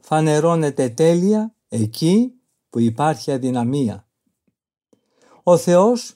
φανερώνεται 0.00 0.88
τέλεια 0.88 1.54
εκεί 1.68 2.32
που 2.70 2.78
υπάρχει 2.78 3.32
αδυναμία. 3.32 4.08
Ο 5.42 5.56
Θεός 5.56 6.14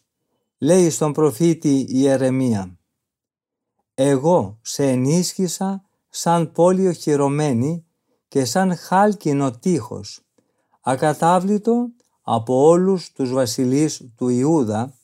λέει 0.59 0.91
στον 0.91 1.13
προφήτη 1.13 1.87
Ιερεμία 1.89 2.79
«Εγώ 3.95 4.59
σε 4.63 4.91
ενίσχυσα 4.91 5.90
σαν 6.11 6.53
πόλη 6.53 6.87
οχυρωμένη 6.87 7.85
και 8.29 8.45
σαν 8.45 8.77
χάλκινο 8.77 9.51
τείχος, 9.51 10.21
ακατάβλητο 10.81 11.89
από 12.23 12.67
όλους 12.67 13.13
τους 13.13 13.33
βασιλείς 13.33 14.11
του 14.17 14.29
Ιούδα 14.29 14.95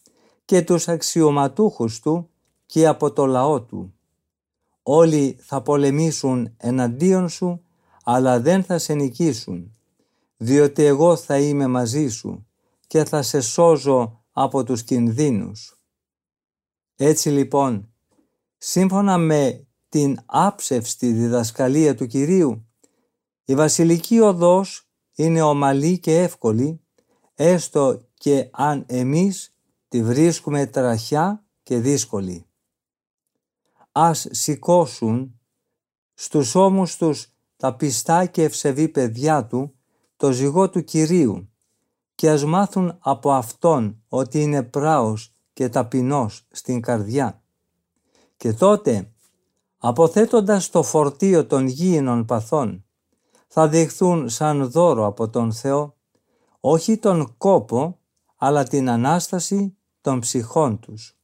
και 0.44 0.62
τους 0.62 0.88
αξιωματούχους 0.88 2.00
του 2.00 2.30
και 2.66 2.86
από 2.86 3.12
το 3.12 3.26
λαό 3.26 3.62
του. 3.62 3.94
Όλοι 4.82 5.38
θα 5.40 5.62
πολεμήσουν 5.62 6.54
εναντίον 6.56 7.28
σου, 7.28 7.62
αλλά 8.04 8.40
δεν 8.40 8.64
θα 8.64 8.78
σε 8.78 8.94
νικήσουν, 8.94 9.76
διότι 10.36 10.84
εγώ 10.84 11.16
θα 11.16 11.38
είμαι 11.38 11.66
μαζί 11.66 12.08
σου 12.08 12.46
και 12.86 13.04
θα 13.04 13.22
σε 13.22 13.40
σώζω 13.40 14.24
από 14.32 14.64
τους 14.64 14.82
κινδύνους. 14.82 15.80
Έτσι 16.96 17.28
λοιπόν, 17.28 17.92
σύμφωνα 18.58 19.18
με 19.18 19.66
την 19.88 20.18
άψευστη 20.26 21.12
διδασκαλία 21.12 21.94
του 21.94 22.06
Κυρίου, 22.06 22.66
η 23.44 23.54
βασιλική 23.54 24.20
οδός 24.20 24.88
είναι 25.14 25.42
ομαλή 25.42 25.98
και 25.98 26.22
εύκολη, 26.22 26.80
έστω 27.34 28.08
και 28.14 28.48
αν 28.52 28.84
εμείς 28.88 29.56
τη 29.88 30.02
βρίσκουμε 30.02 30.66
τραχιά 30.66 31.44
και 31.62 31.78
δύσκολη. 31.78 32.46
Ας 33.92 34.26
σηκώσουν 34.30 35.40
στους 36.14 36.54
ώμους 36.54 36.96
τους 36.96 37.32
τα 37.56 37.76
πιστά 37.76 38.26
και 38.26 38.42
ευσεβή 38.42 38.88
παιδιά 38.88 39.46
του 39.46 39.74
το 40.16 40.32
ζυγό 40.32 40.70
του 40.70 40.84
Κυρίου 40.84 41.50
και 42.14 42.30
ας 42.30 42.44
μάθουν 42.44 42.98
από 42.98 43.32
Αυτόν 43.32 44.02
ότι 44.08 44.42
είναι 44.42 44.62
πράος 44.62 45.34
και 45.52 45.68
ταπεινός 45.68 46.46
στην 46.50 46.80
καρδιά. 46.80 47.42
Και 48.36 48.52
τότε, 48.52 49.12
αποθέτοντας 49.88 50.70
το 50.70 50.82
φορτίο 50.82 51.46
των 51.46 51.66
γήινων 51.66 52.24
παθών, 52.24 52.84
θα 53.46 53.68
δειχθούν 53.68 54.28
σαν 54.28 54.70
δώρο 54.70 55.06
από 55.06 55.28
τον 55.28 55.52
Θεό, 55.52 55.96
όχι 56.60 56.96
τον 56.96 57.34
κόπο, 57.36 57.98
αλλά 58.36 58.64
την 58.64 58.90
Ανάσταση 58.90 59.76
των 60.00 60.20
ψυχών 60.20 60.80
τους. 60.80 61.18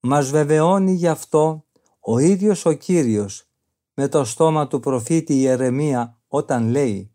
Μας 0.00 0.30
βεβαιώνει 0.30 0.92
γι' 0.92 1.08
αυτό 1.08 1.64
ο 2.00 2.18
ίδιος 2.18 2.66
ο 2.66 2.72
Κύριος 2.72 3.48
με 3.94 4.08
το 4.08 4.24
στόμα 4.24 4.66
του 4.66 4.80
προφήτη 4.80 5.34
Ιερεμία 5.34 6.18
όταν 6.28 6.68
λέει 6.68 7.12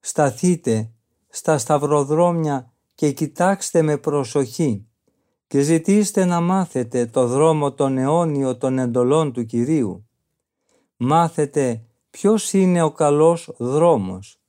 «Σταθείτε 0.00 0.90
στα 1.28 1.58
σταυροδρόμια 1.58 2.72
και 2.94 3.12
κοιτάξτε 3.12 3.82
με 3.82 3.96
προσοχή 3.96 4.86
και 5.46 5.60
ζητήστε 5.60 6.24
να 6.24 6.40
μάθετε 6.40 7.06
το 7.06 7.26
δρόμο 7.26 7.72
τον 7.72 7.98
αιώνιο 7.98 8.56
των 8.56 8.78
εντολών 8.78 9.32
του 9.32 9.44
Κυρίου. 9.44 10.08
Μάθετε 10.96 11.84
ποιος 12.10 12.52
είναι 12.52 12.82
ο 12.82 12.92
καλός 12.92 13.54
δρόμος 13.58 14.40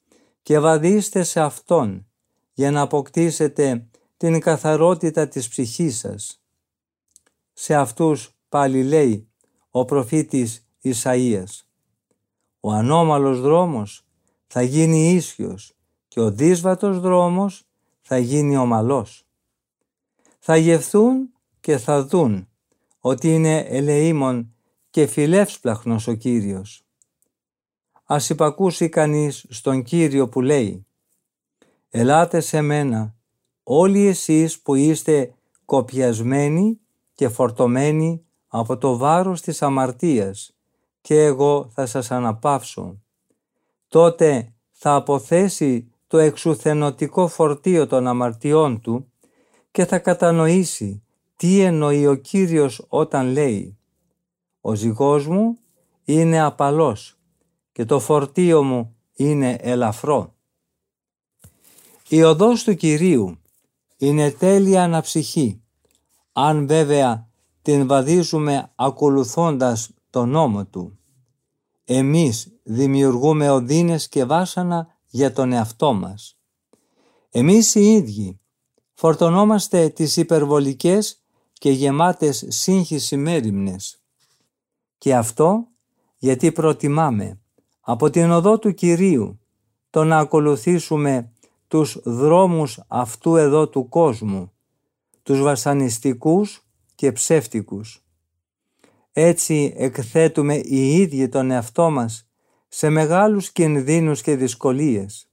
και 0.41 0.59
βαδίστε 0.59 1.23
σε 1.23 1.39
Αυτόν 1.39 2.07
για 2.53 2.71
να 2.71 2.81
αποκτήσετε 2.81 3.87
την 4.17 4.39
καθαρότητα 4.39 5.27
της 5.27 5.47
ψυχής 5.47 5.97
σας. 5.97 6.41
Σε 7.53 7.75
αυτούς 7.75 8.35
πάλι 8.49 8.83
λέει 8.83 9.29
ο 9.71 9.85
προφήτης 9.85 10.67
Ισαΐας. 10.83 11.65
Ο 12.59 12.71
ανώμαλος 12.71 13.41
δρόμος 13.41 14.05
θα 14.47 14.61
γίνει 14.61 15.11
ίσιος 15.13 15.75
και 16.07 16.19
ο 16.19 16.31
δύσβατος 16.31 16.99
δρόμος 16.99 17.67
θα 18.01 18.17
γίνει 18.17 18.57
ομαλός. 18.57 19.26
Θα 20.49 20.57
γευθούν 20.57 21.29
και 21.59 21.77
θα 21.77 22.05
δουν 22.05 22.47
ότι 22.99 23.33
είναι 23.33 23.59
ελεήμων 23.59 24.53
και 24.89 25.05
φιλεύσπλαχνος 25.05 26.07
ο 26.07 26.13
Κύριος. 26.13 26.85
Ας 28.03 28.29
υπακούσει 28.29 28.89
κανείς 28.89 29.45
στον 29.49 29.83
Κύριο 29.83 30.29
που 30.29 30.41
λέει 30.41 30.85
«Ελάτε 31.89 32.39
σε 32.39 32.61
μένα 32.61 33.15
όλοι 33.63 34.07
εσείς 34.07 34.59
που 34.61 34.75
είστε 34.75 35.33
κοπιασμένοι 35.65 36.79
και 37.13 37.29
φορτωμένοι 37.29 38.25
από 38.47 38.77
το 38.77 38.97
βάρος 38.97 39.41
της 39.41 39.61
αμαρτίας 39.61 40.55
και 41.01 41.23
εγώ 41.23 41.69
θα 41.73 41.85
σας 41.85 42.11
αναπαύσω. 42.11 43.01
Τότε 43.87 44.53
θα 44.71 44.95
αποθέσει 44.95 45.91
το 46.07 46.17
εξουθενωτικό 46.17 47.27
φορτίο 47.27 47.87
των 47.87 48.07
αμαρτιών 48.07 48.81
του 48.81 49.11
και 49.77 49.85
θα 49.85 49.99
κατανοήσει 49.99 51.03
τι 51.35 51.59
εννοεί 51.59 52.07
ο 52.07 52.15
Κύριος 52.15 52.85
όταν 52.87 53.27
λέει 53.27 53.77
«Ο 54.61 54.73
ζυγός 54.73 55.27
μου 55.27 55.57
είναι 56.03 56.41
απαλός 56.41 57.17
και 57.71 57.85
το 57.85 57.99
φορτίο 57.99 58.63
μου 58.63 58.95
είναι 59.13 59.57
ελαφρό». 59.61 60.35
Η 62.07 62.23
οδός 62.23 62.63
του 62.63 62.75
Κυρίου 62.75 63.37
είναι 63.97 64.31
τέλεια 64.31 64.83
αναψυχή, 64.83 65.61
αν 66.31 66.67
βέβαια 66.67 67.29
την 67.61 67.87
βαδίζουμε 67.87 68.71
ακολουθώντας 68.75 69.89
τον 70.09 70.29
νόμο 70.29 70.65
Του. 70.65 70.99
Εμείς 71.83 72.59
δημιουργούμε 72.63 73.49
οδύνες 73.49 74.07
και 74.07 74.25
βάσανα 74.25 74.87
για 75.09 75.33
τον 75.33 75.51
εαυτό 75.51 75.93
μας. 75.93 76.37
Εμείς 77.29 77.75
οι 77.75 77.93
ίδιοι 77.93 78.39
φορτωνόμαστε 78.99 79.89
τις 79.89 80.17
υπερβολικές 80.17 81.23
και 81.53 81.69
γεμάτες 81.71 82.45
σύγχυση 82.47 83.17
μέρημνες. 83.17 84.01
Και 84.97 85.15
αυτό 85.15 85.67
γιατί 86.17 86.51
προτιμάμε 86.51 87.39
από 87.79 88.09
την 88.09 88.31
οδό 88.31 88.59
του 88.59 88.73
Κυρίου 88.73 89.39
το 89.89 90.03
να 90.03 90.17
ακολουθήσουμε 90.17 91.31
τους 91.67 91.99
δρόμους 92.03 92.79
αυτού 92.87 93.35
εδώ 93.35 93.69
του 93.69 93.89
κόσμου, 93.89 94.51
τους 95.23 95.41
βασανιστικούς 95.41 96.67
και 96.95 97.11
ψεύτικους. 97.11 98.03
Έτσι 99.11 99.73
εκθέτουμε 99.77 100.55
οι 100.55 100.95
ίδιοι 100.95 101.29
τον 101.29 101.51
εαυτό 101.51 101.89
μας 101.89 102.29
σε 102.67 102.89
μεγάλους 102.89 103.51
κινδύνους 103.51 104.21
και 104.21 104.35
δυσκολίες. 104.35 105.29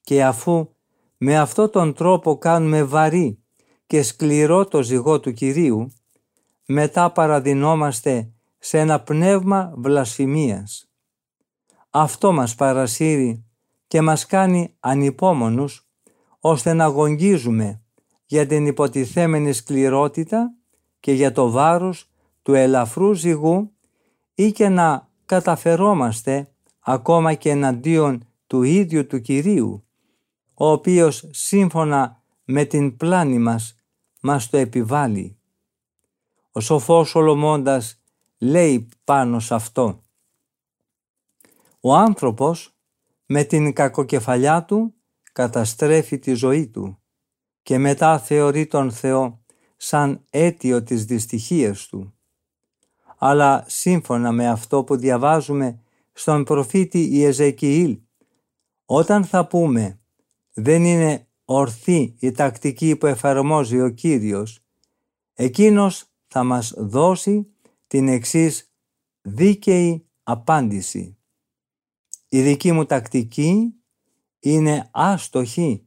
Και 0.00 0.24
αφού 0.24 0.75
με 1.18 1.38
αυτό 1.38 1.68
τον 1.68 1.94
τρόπο 1.94 2.38
κάνουμε 2.38 2.82
βαρύ 2.82 3.38
και 3.86 4.02
σκληρό 4.02 4.64
το 4.64 4.82
ζυγό 4.82 5.20
του 5.20 5.32
Κυρίου, 5.32 5.92
μετά 6.66 7.12
παραδεινόμαστε 7.12 8.30
σε 8.58 8.78
ένα 8.78 9.00
πνεύμα 9.00 9.72
βλασφημίας. 9.76 10.90
Αυτό 11.90 12.32
μας 12.32 12.54
παρασύρει 12.54 13.44
και 13.86 14.00
μας 14.00 14.26
κάνει 14.26 14.76
ανυπόμονους 14.80 15.88
ώστε 16.40 16.72
να 16.72 16.84
αγωνγίζουμε 16.84 17.80
για 18.26 18.46
την 18.46 18.66
υποτιθέμενη 18.66 19.52
σκληρότητα 19.52 20.54
και 21.00 21.12
για 21.12 21.32
το 21.32 21.50
βάρος 21.50 22.10
του 22.42 22.54
ελαφρού 22.54 23.12
ζυγού 23.12 23.72
ή 24.34 24.52
και 24.52 24.68
να 24.68 25.08
καταφερόμαστε 25.26 26.48
ακόμα 26.80 27.34
και 27.34 27.50
εναντίον 27.50 28.28
του 28.46 28.62
ίδιου 28.62 29.06
του 29.06 29.20
Κυρίου, 29.20 29.85
ο 30.58 30.70
οποίος 30.70 31.28
σύμφωνα 31.30 32.22
με 32.44 32.64
την 32.64 32.96
πλάνη 32.96 33.38
μας 33.38 33.74
μας 34.20 34.50
το 34.50 34.56
επιβάλλει. 34.56 35.38
Ο 36.52 36.60
σοφός 36.60 37.08
Σολομώντας 37.08 38.02
λέει 38.38 38.88
πάνω 39.04 39.40
σε 39.40 39.54
αυτό 39.54 40.04
«Ο 41.80 41.94
άνθρωπος 41.94 42.76
με 43.26 43.44
την 43.44 43.72
κακοκεφαλιά 43.72 44.64
του 44.64 44.94
καταστρέφει 45.32 46.18
τη 46.18 46.34
ζωή 46.34 46.68
του 46.68 46.98
και 47.62 47.78
μετά 47.78 48.18
θεωρεί 48.18 48.66
τον 48.66 48.90
Θεό 48.92 49.40
σαν 49.76 50.24
αίτιο 50.30 50.82
της 50.82 51.04
δυστυχίας 51.04 51.86
του. 51.86 52.14
Αλλά 53.18 53.64
σύμφωνα 53.66 54.32
με 54.32 54.48
αυτό 54.48 54.84
που 54.84 54.96
διαβάζουμε 54.96 55.80
στον 56.12 56.44
προφήτη 56.44 57.08
Ιεζεκιήλ, 57.16 57.98
όταν 58.84 59.24
θα 59.24 59.46
πούμε 59.46 60.00
δεν 60.58 60.84
είναι 60.84 61.26
ορθή 61.44 62.16
η 62.18 62.32
τακτική 62.32 62.96
που 62.96 63.06
εφαρμόζει 63.06 63.80
ο 63.80 63.88
Κύριος, 63.88 64.60
εκείνος 65.34 66.04
θα 66.26 66.44
μας 66.44 66.74
δώσει 66.76 67.46
την 67.86 68.08
εξής 68.08 68.72
δίκαιη 69.22 70.06
απάντηση. 70.22 71.16
Η 72.28 72.42
δική 72.42 72.72
μου 72.72 72.84
τακτική 72.84 73.74
είναι 74.38 74.88
άστοχη 74.92 75.86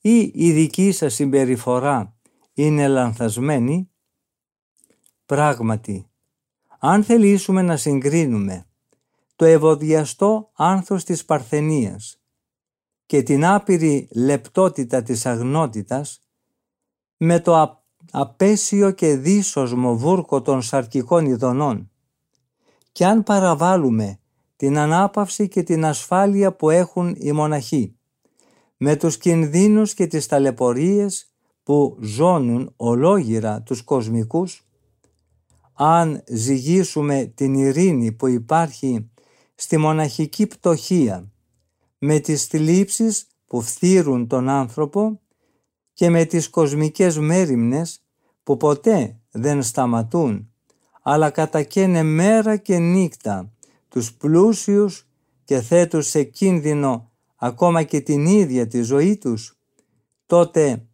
ή 0.00 0.30
η 0.34 0.52
δική 0.52 0.92
σας 0.92 1.14
συμπεριφορά 1.14 2.16
είναι 2.52 2.88
λανθασμένη; 2.88 3.90
Πράγματι, 5.26 6.10
αν 6.78 7.04
θελήσουμε 7.04 7.62
να 7.62 7.76
συγκρίνουμε 7.76 8.66
το 9.36 9.44
ευωδιαστό 9.44 10.50
άνθος 10.54 11.04
της 11.04 11.24
Παρθενίας 11.24 12.19
και 13.10 13.22
την 13.22 13.44
άπειρη 13.44 14.08
λεπτότητα 14.12 15.02
της 15.02 15.26
αγνότητας 15.26 16.22
με 17.16 17.40
το 17.40 17.82
απέσιο 18.10 18.90
και 18.90 19.16
δύσοσμο 19.16 19.96
βούρκο 19.96 20.42
των 20.42 20.62
σαρκικών 20.62 21.26
ειδονών. 21.26 21.90
Και 22.92 23.06
αν 23.06 23.22
παραβάλουμε 23.22 24.18
την 24.56 24.78
ανάπαυση 24.78 25.48
και 25.48 25.62
την 25.62 25.84
ασφάλεια 25.84 26.52
που 26.52 26.70
έχουν 26.70 27.14
οι 27.18 27.32
μοναχοί 27.32 27.96
με 28.76 28.96
τους 28.96 29.18
κινδύνους 29.18 29.94
και 29.94 30.06
τις 30.06 30.26
ταλαιπωρίες 30.26 31.32
που 31.62 31.98
ζώνουν 32.00 32.72
ολόγυρα 32.76 33.62
τους 33.62 33.82
κοσμικούς 33.82 34.66
αν 35.72 36.22
ζυγίσουμε 36.26 37.32
την 37.34 37.54
ειρήνη 37.54 38.12
που 38.12 38.26
υπάρχει 38.26 39.10
στη 39.54 39.76
μοναχική 39.76 40.46
πτωχία 40.46 41.30
με 42.02 42.18
τις 42.18 42.46
θλίψεις 42.46 43.26
που 43.46 43.60
φθύρουν 43.60 44.26
τον 44.26 44.48
άνθρωπο 44.48 45.20
και 45.92 46.10
με 46.10 46.24
τις 46.24 46.48
κοσμικές 46.48 47.18
μέριμνες 47.18 48.02
που 48.42 48.56
ποτέ 48.56 49.20
δεν 49.30 49.62
σταματούν 49.62 50.50
αλλά 51.02 51.30
κατακαίνε 51.30 52.02
μέρα 52.02 52.56
και 52.56 52.78
νύχτα 52.78 53.52
τους 53.88 54.14
πλούσιους 54.14 55.08
και 55.44 55.60
θέτουν 55.60 56.02
σε 56.02 56.22
κίνδυνο 56.22 57.10
ακόμα 57.36 57.82
και 57.82 58.00
την 58.00 58.26
ίδια 58.26 58.66
τη 58.66 58.82
ζωή 58.82 59.16
τους, 59.16 59.58
τότε 60.26 60.86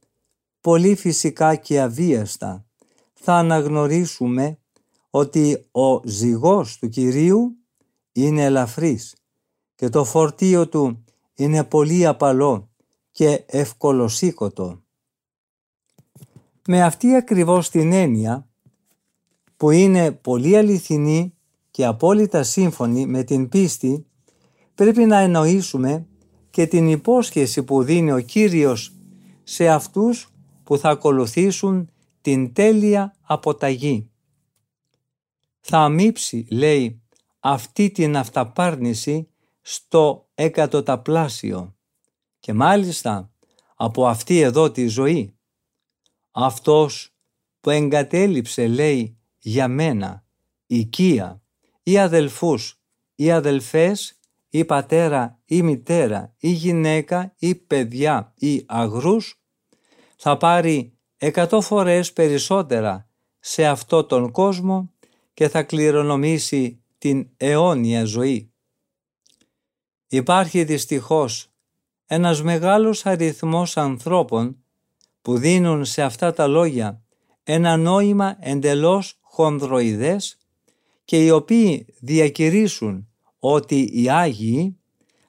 πολύ 0.61 0.95
φυσικά 0.95 1.55
και 1.55 1.81
αβίαστα 1.81 2.65
θα 3.15 3.35
αναγνωρίσουμε 3.35 4.59
ότι 5.11 5.67
ο 5.71 6.09
ζυγός 6.09 6.79
του 6.79 6.89
Κυρίου 6.89 7.57
είναι 8.13 8.45
ελαφρύς 8.45 9.15
και 9.77 9.89
το 9.89 10.05
φορτίο 10.05 10.69
του 10.69 11.05
είναι 11.35 11.65
πολύ 11.65 12.07
απαλό 12.07 12.69
και 13.11 13.45
ευκολοσύκοτο. 13.47 14.81
Με 16.69 16.83
αυτή 16.83 17.15
ακριβώς 17.15 17.71
την 17.71 17.93
έννοια 17.93 18.47
που 19.57 19.71
είναι 19.71 20.13
πολύ 20.13 20.57
αληθινή 20.57 21.35
και 21.71 21.85
απόλυτα 21.85 22.43
σύμφωνη 22.43 23.07
με 23.07 23.23
την 23.23 23.49
πίστη 23.49 24.07
πρέπει 24.75 25.05
να 25.05 25.19
εννοήσουμε 25.19 26.07
και 26.51 26.67
την 26.67 26.89
υπόσχεση 26.89 27.63
που 27.63 27.83
δίνει 27.83 28.13
ο 28.13 28.21
Κύριος 28.21 28.95
σε 29.43 29.69
αυτούς 29.69 30.29
που 30.65 30.79
θα 30.79 30.89
ακολουθήσουν 30.89 31.91
την 32.21 32.53
τέλεια 32.53 33.17
αποταγή. 33.21 34.11
Θα 35.61 35.79
αμύψει, 35.79 36.47
λέει, 36.51 37.01
αυτή 37.41 37.91
την 37.91 38.17
αυταπάρνηση 38.17 39.29
στο 39.69 40.29
εκατοταπλάσιο 40.35 41.77
και 42.41 42.53
μάλιστα 42.53 43.31
από 43.77 44.07
αυτή 44.07 44.41
εδώ 44.41 44.71
τη 44.71 44.87
ζωή. 44.87 45.37
Αυτός 46.31 47.15
που 47.61 47.71
εγκατέλειψε, 47.71 48.67
λέει, 48.67 49.19
για 49.39 49.69
μένα, 49.69 50.25
οικία 50.67 51.43
ή 51.83 51.99
αδελφούς 51.99 52.81
ή 53.15 53.31
αδελφές 53.31 54.21
ή 54.49 54.65
πατέρα 54.65 55.41
ή 55.45 55.63
μητέρα 55.63 56.35
ή 56.39 56.51
γυναίκα 56.51 57.35
ή 57.39 57.55
παιδιά 57.55 58.33
ή 58.39 58.65
αγρούς 58.67 59.41
θα 60.17 60.37
πάρει 60.37 60.99
εκατό 61.17 61.61
φορές 61.61 62.13
περισσότερα 62.13 63.09
σε 63.41 63.67
αυτό 63.67 64.05
τον 64.05 64.31
κόσμο 64.31 64.93
και 65.35 65.49
θα 65.49 65.63
κληρονομήσει 65.63 66.83
την 66.99 67.29
αιώνια 67.37 68.05
ζωή. 68.05 68.51
Υπάρχει 70.09 70.65
δυστυχώς 70.65 71.51
ένας 72.07 72.43
μεγάλος 72.43 73.07
αριθμός 73.07 73.77
ανθρώπων 73.77 74.57
που 75.23 75.39
δίνουν 75.39 75.85
σε 75.85 76.03
αυτά 76.03 76.33
τα 76.33 76.47
λόγια 76.47 77.01
ένα 77.43 77.77
νόημα 77.77 78.37
εντελώς 78.41 79.19
χονδροειδές 79.21 80.39
και 81.05 81.25
οι 81.25 81.31
οποίοι 81.31 81.87
διακηρύσουν 82.01 83.09
ότι 83.39 83.91
οι 83.93 84.11
Άγιοι 84.11 84.77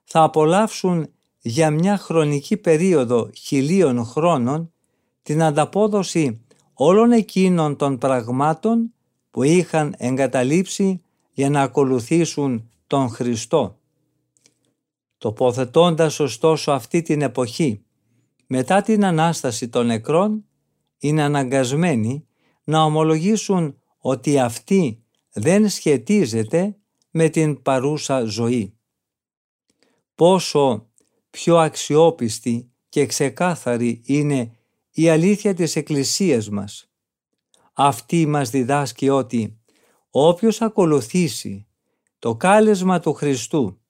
θα 0.03 0.23
απολαύσουν 0.23 1.09
για 1.39 1.71
μια 1.71 1.97
χρονική 1.97 2.57
περίοδο 2.57 3.29
χιλίων 3.33 4.05
χρόνων 4.05 4.71
την 5.23 5.43
ανταπόδοση 5.43 6.41
όλων 6.73 7.11
εκείνων 7.11 7.75
των 7.75 7.97
πραγμάτων 7.97 8.93
που 9.31 9.43
είχαν 9.43 9.95
εγκαταλείψει 9.97 11.01
για 11.33 11.49
να 11.49 11.61
ακολουθήσουν 11.61 12.69
τον 12.87 13.09
Χριστό. 13.09 13.77
Τοποθετώντας 15.17 16.19
ωστόσο 16.19 16.71
αυτή 16.71 17.01
την 17.01 17.21
εποχή 17.21 17.85
μετά 18.47 18.81
την 18.81 19.05
Ανάσταση 19.05 19.69
των 19.69 19.85
νεκρών 19.85 20.45
είναι 20.97 21.23
αναγκασμένοι 21.23 22.27
να 22.63 22.83
ομολογήσουν 22.83 23.79
ότι 23.97 24.39
αυτή 24.39 25.03
δεν 25.33 25.69
σχετίζεται 25.69 26.77
με 27.11 27.29
την 27.29 27.61
παρούσα 27.61 28.23
ζωή. 28.23 28.77
Πόσο 30.15 30.89
πιο 31.29 31.57
αξιόπιστη 31.57 32.71
και 32.89 33.05
ξεκάθαρη 33.05 34.01
είναι 34.05 34.51
η 34.91 35.09
αλήθεια 35.09 35.53
της 35.53 35.75
Εκκλησίας 35.75 36.49
μας. 36.49 36.89
Αυτή 37.73 38.25
μας 38.25 38.49
διδάσκει 38.49 39.09
ότι 39.09 39.59
όποιος 40.09 40.61
ακολουθήσει 40.61 41.67
το 42.19 42.35
κάλεσμα 42.35 42.99
του 42.99 43.13
Χριστού 43.13 43.81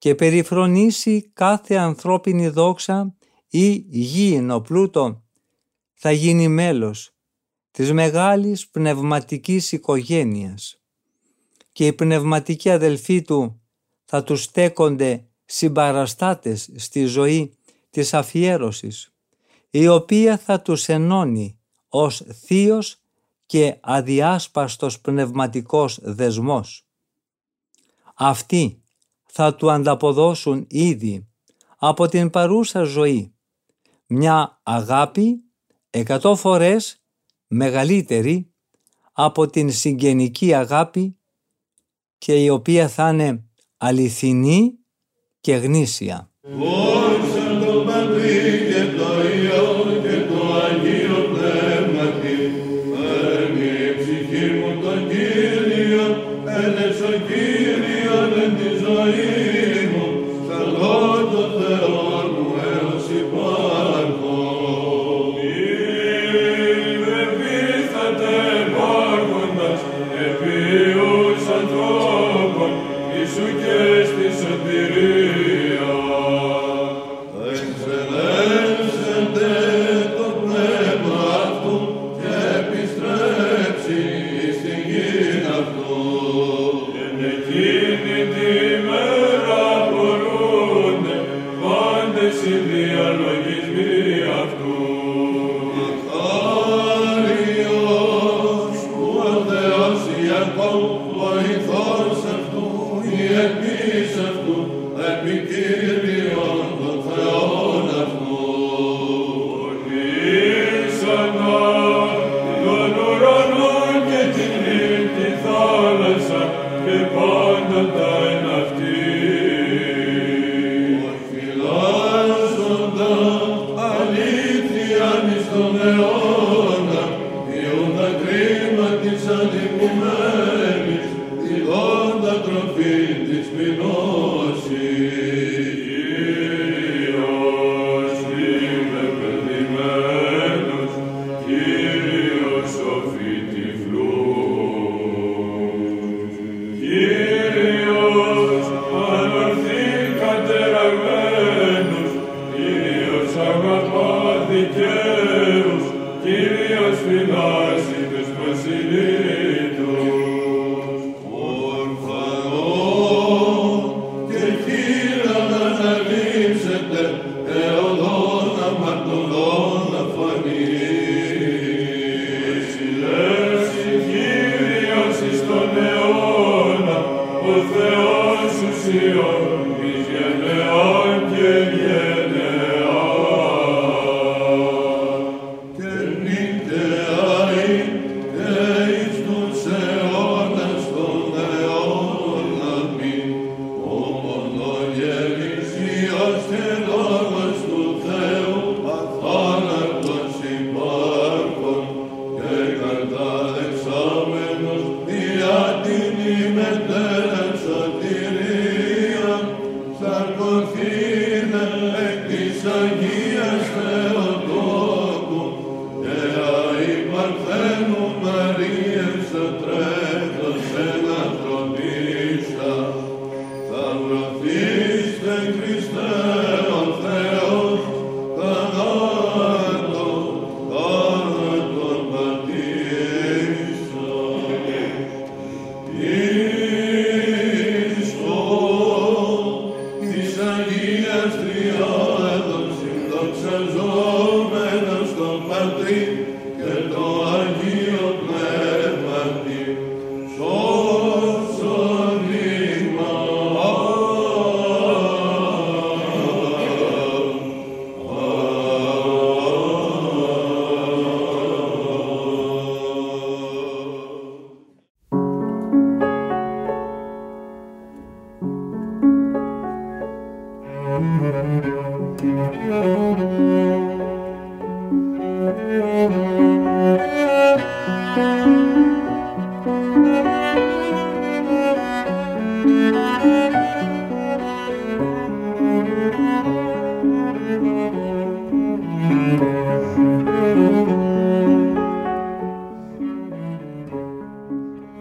και 0.00 0.14
περιφρονήσει 0.14 1.30
κάθε 1.32 1.74
ανθρώπινη 1.74 2.48
δόξα 2.48 3.14
ή 3.48 3.84
γήινο 3.88 4.60
πλούτο 4.60 5.22
θα 5.94 6.10
γίνει 6.10 6.48
μέλος 6.48 7.10
της 7.70 7.92
μεγάλης 7.92 8.68
πνευματικής 8.68 9.72
οικογένειας 9.72 10.80
και 11.72 11.86
οι 11.86 11.92
πνευματικοί 11.92 12.70
αδελφοί 12.70 13.22
του 13.22 13.60
θα 14.04 14.22
τους 14.22 14.42
στέκονται 14.42 15.24
συμπαραστάτες 15.44 16.70
στη 16.76 17.04
ζωή 17.04 17.54
της 17.90 18.14
αφιέρωσης 18.14 19.12
η 19.70 19.88
οποία 19.88 20.38
θα 20.38 20.60
τους 20.60 20.88
ενώνει 20.88 21.58
ως 21.88 22.24
θείος 22.44 22.96
και 23.46 23.76
αδιάσπαστος 23.80 25.00
πνευματικός 25.00 25.98
δεσμός. 26.02 26.84
Αυτοί 28.14 28.79
θα 29.32 29.54
του 29.54 29.70
ανταποδώσουν 29.70 30.66
ήδη 30.68 31.28
από 31.76 32.08
την 32.08 32.30
παρούσα 32.30 32.82
ζωή 32.82 33.34
μια 34.06 34.60
αγάπη 34.62 35.44
εκατό 35.90 36.36
φορές 36.36 37.02
μεγαλύτερη 37.46 38.54
από 39.12 39.46
την 39.46 39.72
συγγενική 39.72 40.54
αγάπη 40.54 41.18
και 42.18 42.42
η 42.42 42.48
οποία 42.48 42.88
θα 42.88 43.08
είναι 43.08 43.44
αληθινή 43.76 44.78
και 45.40 45.54
γνήσια. 45.54 46.30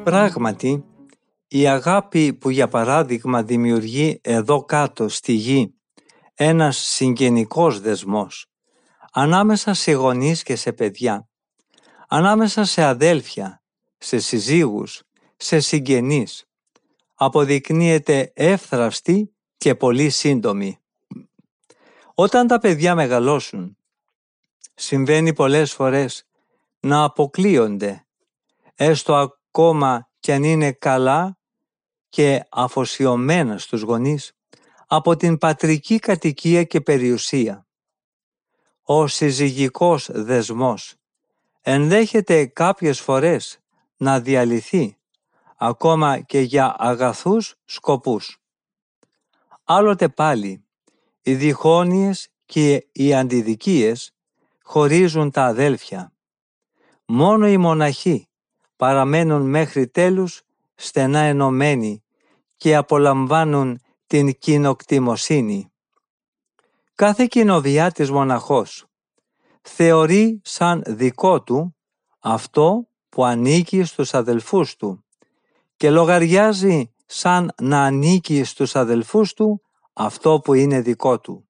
Πράγματι, 0.09 0.85
η 1.47 1.67
αγάπη 1.67 2.33
που 2.33 2.49
για 2.49 2.67
παράδειγμα 2.67 3.43
δημιουργεί 3.43 4.19
εδώ 4.23 4.63
κάτω 4.63 5.09
στη 5.09 5.31
γη 5.31 5.73
ένας 6.33 6.77
συγγενικός 6.77 7.79
δεσμός 7.79 8.45
ανάμεσα 9.11 9.73
σε 9.73 9.91
γονείς 9.91 10.43
και 10.43 10.55
σε 10.55 10.73
παιδιά, 10.73 11.29
ανάμεσα 12.07 12.65
σε 12.65 12.83
αδέλφια, 12.83 13.63
σε 13.97 14.19
συζύγους, 14.19 15.03
σε 15.37 15.59
συγγενείς, 15.59 16.45
αποδεικνύεται 17.15 18.31
εύθραυστη 18.35 19.33
και 19.57 19.75
πολύ 19.75 20.09
σύντομη. 20.09 20.79
Όταν 22.13 22.47
τα 22.47 22.59
παιδιά 22.59 22.95
μεγαλώσουν, 22.95 23.77
συμβαίνει 24.73 25.33
πολλές 25.33 25.73
φορές 25.73 26.27
να 26.79 27.03
αποκλείονται, 27.03 28.05
έστω 28.75 29.38
ακόμα 29.59 30.09
κι 30.19 30.31
αν 30.31 30.43
είναι 30.43 30.71
καλά 30.71 31.37
και 32.09 32.43
αφοσιωμένα 32.49 33.57
στους 33.57 33.81
γονείς, 33.81 34.31
από 34.87 35.15
την 35.15 35.37
πατρική 35.37 35.99
κατοικία 35.99 36.63
και 36.63 36.81
περιουσία. 36.81 37.67
Ο 38.81 39.07
συζυγικός 39.07 40.09
δεσμός 40.11 40.95
ενδέχεται 41.61 42.45
κάποιες 42.45 42.99
φορές 42.99 43.59
να 43.97 44.19
διαλυθεί, 44.19 44.97
ακόμα 45.57 46.19
και 46.19 46.39
για 46.39 46.75
αγαθούς 46.77 47.55
σκοπούς. 47.65 48.41
Άλλοτε 49.63 50.09
πάλι, 50.09 50.65
οι 51.21 51.35
διχόνοιες 51.35 52.29
και 52.45 52.87
οι 52.91 53.13
αντιδικίες 53.13 54.11
χωρίζουν 54.63 55.31
τα 55.31 55.45
αδέλφια. 55.45 56.13
Μόνο 57.05 57.47
οι 57.47 57.57
μοναχοί 57.57 58.28
παραμένουν 58.79 59.49
μέχρι 59.49 59.87
τέλους 59.87 60.41
στενά 60.75 61.19
ενωμένοι 61.19 62.03
και 62.57 62.75
απολαμβάνουν 62.75 63.79
την 64.07 64.39
κοινοκτημοσύνη. 64.39 65.71
Κάθε 66.95 67.25
κοινοβιάτης 67.25 68.11
μοναχός 68.11 68.85
θεωρεί 69.61 70.41
σαν 70.43 70.83
δικό 70.87 71.41
του 71.41 71.75
αυτό 72.19 72.87
που 73.09 73.25
ανήκει 73.25 73.83
στους 73.83 74.13
αδελφούς 74.13 74.75
του 74.75 75.05
και 75.77 75.89
λογαριάζει 75.89 76.93
σαν 77.05 77.53
να 77.61 77.83
ανήκει 77.83 78.43
στους 78.43 78.75
αδελφούς 78.75 79.33
του 79.33 79.61
αυτό 79.93 80.39
που 80.43 80.53
είναι 80.53 80.81
δικό 80.81 81.19
του. 81.19 81.49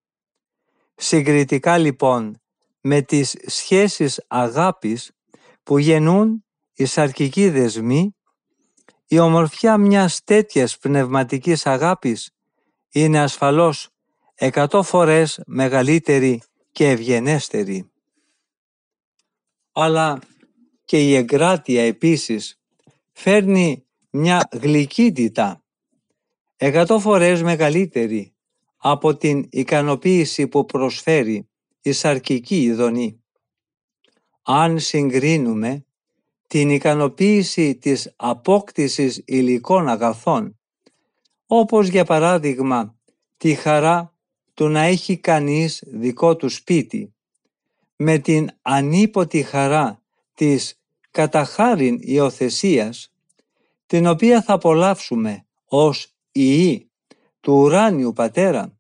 Συγκριτικά 0.95 1.77
λοιπόν 1.77 2.41
με 2.81 3.01
τις 3.01 3.35
σχέσεις 3.45 4.25
αγάπης 4.27 5.11
που 5.63 5.77
γεννούν 5.77 6.43
οι 6.79 6.85
σαρκικοί 6.85 7.49
δεσμοί, 7.49 8.15
η 9.07 9.19
ομορφιά 9.19 9.77
μιας 9.77 10.23
τέτοιας 10.23 10.77
πνευματικής 10.77 11.65
αγάπης 11.65 12.31
είναι 12.91 13.19
ασφαλώς 13.19 13.89
εκατό 14.35 14.83
φορές 14.83 15.41
μεγαλύτερη 15.45 16.41
και 16.71 16.89
ευγενέστερη. 16.89 17.91
Αλλά 19.71 20.19
και 20.85 21.07
η 21.07 21.15
εγκράτεια 21.15 21.83
επίσης 21.83 22.59
φέρνει 23.11 23.85
μια 24.09 24.47
γλυκύτητα 24.51 25.63
εκατό 26.55 26.99
φορές 26.99 27.41
μεγαλύτερη 27.43 28.35
από 28.77 29.15
την 29.15 29.47
ικανοποίηση 29.49 30.47
που 30.47 30.65
προσφέρει 30.65 31.49
η 31.81 31.91
σαρκική 31.91 32.61
ειδονή. 32.61 33.23
Αν 34.41 34.79
συγκρίνουμε 34.79 35.83
την 36.49 36.69
ικανοποίηση 36.69 37.75
της 37.75 38.13
απόκτησης 38.15 39.21
υλικών 39.25 39.89
αγαθών 39.89 40.59
όπως 41.45 41.87
για 41.87 42.05
παράδειγμα 42.05 42.95
τη 43.37 43.53
χαρά 43.53 44.13
του 44.53 44.67
να 44.67 44.81
έχει 44.81 45.17
κανείς 45.17 45.83
δικό 45.87 46.35
του 46.35 46.49
σπίτι, 46.49 47.13
με 47.95 48.17
την 48.17 48.49
ανίποτη 48.61 49.43
χαρά 49.43 50.01
της 50.33 50.81
καταχάριν 51.11 51.97
υιοθεσίας, 52.01 53.13
την 53.85 54.07
οποία 54.07 54.41
θα 54.41 54.53
απολαύσουμε 54.53 55.45
ως 55.65 56.15
ιή 56.31 56.91
του 57.39 57.53
ουράνιου 57.53 58.13
Πατέρα, 58.13 58.77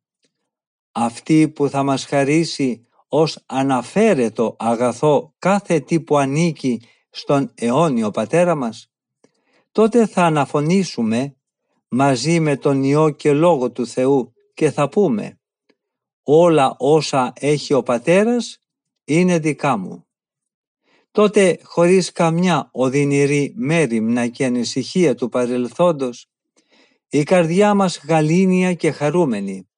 αυτή 0.91 1.49
που 1.49 1.69
θα 1.69 1.83
μας 1.83 2.05
χαρίσει 2.05 2.87
ως 3.07 3.43
αναφέρετο 3.45 4.55
αγαθό 4.59 5.33
κάθε 5.39 5.79
τι 5.79 5.99
που 5.99 6.17
ανήκει 6.17 6.81
στον 7.09 7.51
αιώνιο 7.55 8.11
Πατέρα 8.11 8.55
μας, 8.55 8.91
τότε 9.71 10.05
θα 10.05 10.23
αναφωνήσουμε 10.23 11.35
μαζί 11.87 12.39
με 12.39 12.57
τον 12.57 12.83
Υιό 12.83 13.09
και 13.09 13.33
Λόγο 13.33 13.71
του 13.71 13.87
Θεού 13.87 14.33
και 14.53 14.71
θα 14.71 14.89
πούμε 14.89 15.39
«Όλα 16.23 16.75
όσα 16.77 17.33
έχει 17.35 17.73
ο 17.73 17.83
Πατέρας 17.83 18.59
είναι 19.03 19.39
δικά 19.39 19.77
μου». 19.77 20.07
Τότε 21.11 21.59
χωρίς 21.63 22.11
καμιά 22.11 22.69
οδυνηρή 22.71 23.53
μέρημνα 23.55 24.27
και 24.27 24.45
ανησυχία 24.45 25.15
του 25.15 25.29
παρελθόντος, 25.29 26.29
η 27.09 27.23
καρδιά 27.23 27.73
μας 27.73 27.99
γαλήνια 28.07 28.73
και 28.73 28.91
χαρούμενη 28.91 29.69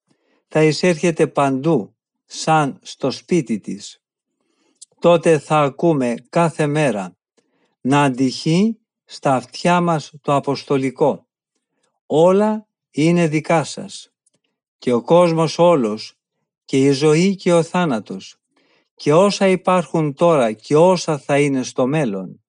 θα 0.48 0.64
εισέρχεται 0.64 1.28
παντού 1.28 1.96
σαν 2.26 2.80
στο 2.82 3.12
σπίτι 3.12 3.60
της. 3.60 4.02
Τότε 5.00 5.40
θα 5.40 5.60
ακούμε 5.60 6.16
κάθε 6.30 6.68
μέρα 6.68 7.18
να 7.82 8.04
αντυχεί 8.04 8.78
στα 9.06 9.36
αυτιά 9.36 9.82
μας 9.82 10.14
το 10.22 10.36
Αποστολικό. 10.36 11.28
Όλα 12.06 12.68
είναι 12.92 13.28
δικά 13.28 13.64
σας 13.64 14.14
και 14.78 14.94
ο 14.94 15.02
κόσμος 15.02 15.60
όλος 15.60 16.18
και 16.66 16.78
η 16.78 16.92
ζωή 16.92 17.36
και 17.36 17.54
ο 17.54 17.64
θάνατος 17.64 18.36
και 18.96 19.14
όσα 19.14 19.48
υπάρχουν 19.48 20.14
τώρα 20.14 20.52
και 20.52 20.76
όσα 20.76 21.18
θα 21.18 21.40
είναι 21.40 21.64
στο 21.64 21.88
μέλλον. 21.88 22.44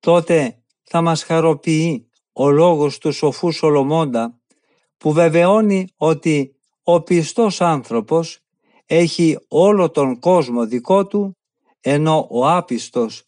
Τότε 0.00 0.62
θα 0.82 1.00
μας 1.00 1.22
χαροποιεί 1.22 2.10
ο 2.32 2.50
λόγος 2.50 2.98
του 2.98 3.12
σοφού 3.12 3.52
Σολομώντα 3.52 4.40
που 4.96 5.12
βεβαιώνει 5.12 5.88
ότι 5.96 6.56
ο 6.82 7.02
πιστός 7.02 7.60
άνθρωπος 7.60 8.38
έχει 8.86 9.38
όλο 9.48 9.90
τον 9.90 10.18
κόσμο 10.18 10.66
δικό 10.66 11.06
του 11.06 11.36
ενώ 11.80 12.26
ο 12.30 12.48
άπιστος 12.48 13.24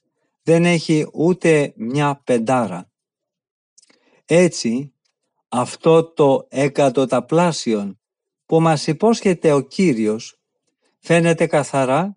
δεν 0.49 0.65
έχει 0.65 1.09
ούτε 1.13 1.73
μια 1.77 2.21
πεντάρα. 2.25 2.91
Έτσι, 4.25 4.95
αυτό 5.49 6.13
το 6.13 6.47
εκατοταπλάσιον 6.49 8.01
που 8.47 8.61
μας 8.61 8.87
υπόσχεται 8.87 9.53
ο 9.53 9.61
Κύριος 9.61 10.41
φαίνεται 10.99 11.47
καθαρά 11.47 12.17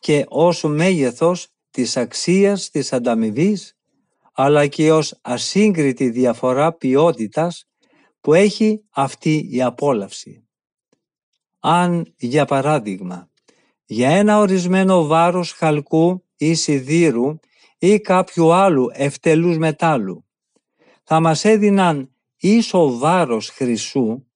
και 0.00 0.24
ως 0.28 0.62
μέγεθος 0.62 1.48
της 1.70 1.96
αξίας 1.96 2.70
της 2.70 2.92
ανταμοιβής, 2.92 3.78
αλλά 4.32 4.66
και 4.66 4.92
ως 4.92 5.18
ασύγκριτη 5.22 6.10
διαφορά 6.10 6.72
ποιότητας 6.72 7.68
που 8.20 8.34
έχει 8.34 8.84
αυτή 8.90 9.48
η 9.50 9.62
απόλαυση. 9.62 10.48
Αν, 11.60 12.14
για 12.16 12.44
παράδειγμα, 12.44 13.30
για 13.84 14.08
ένα 14.08 14.38
ορισμένο 14.38 15.06
βάρος 15.06 15.52
χαλκού 15.52 16.24
ή 16.36 16.54
σιδήρου 16.54 17.38
ή 17.78 18.00
κάποιου 18.00 18.52
άλλου 18.52 18.88
ευτελούς 18.92 19.58
μετάλλου 19.58 20.26
θα 21.08 21.20
μας 21.20 21.44
έδιναν 21.44 22.10
ίσο 22.36 22.98
βάρος 22.98 23.48
χρυσού, 23.48 24.26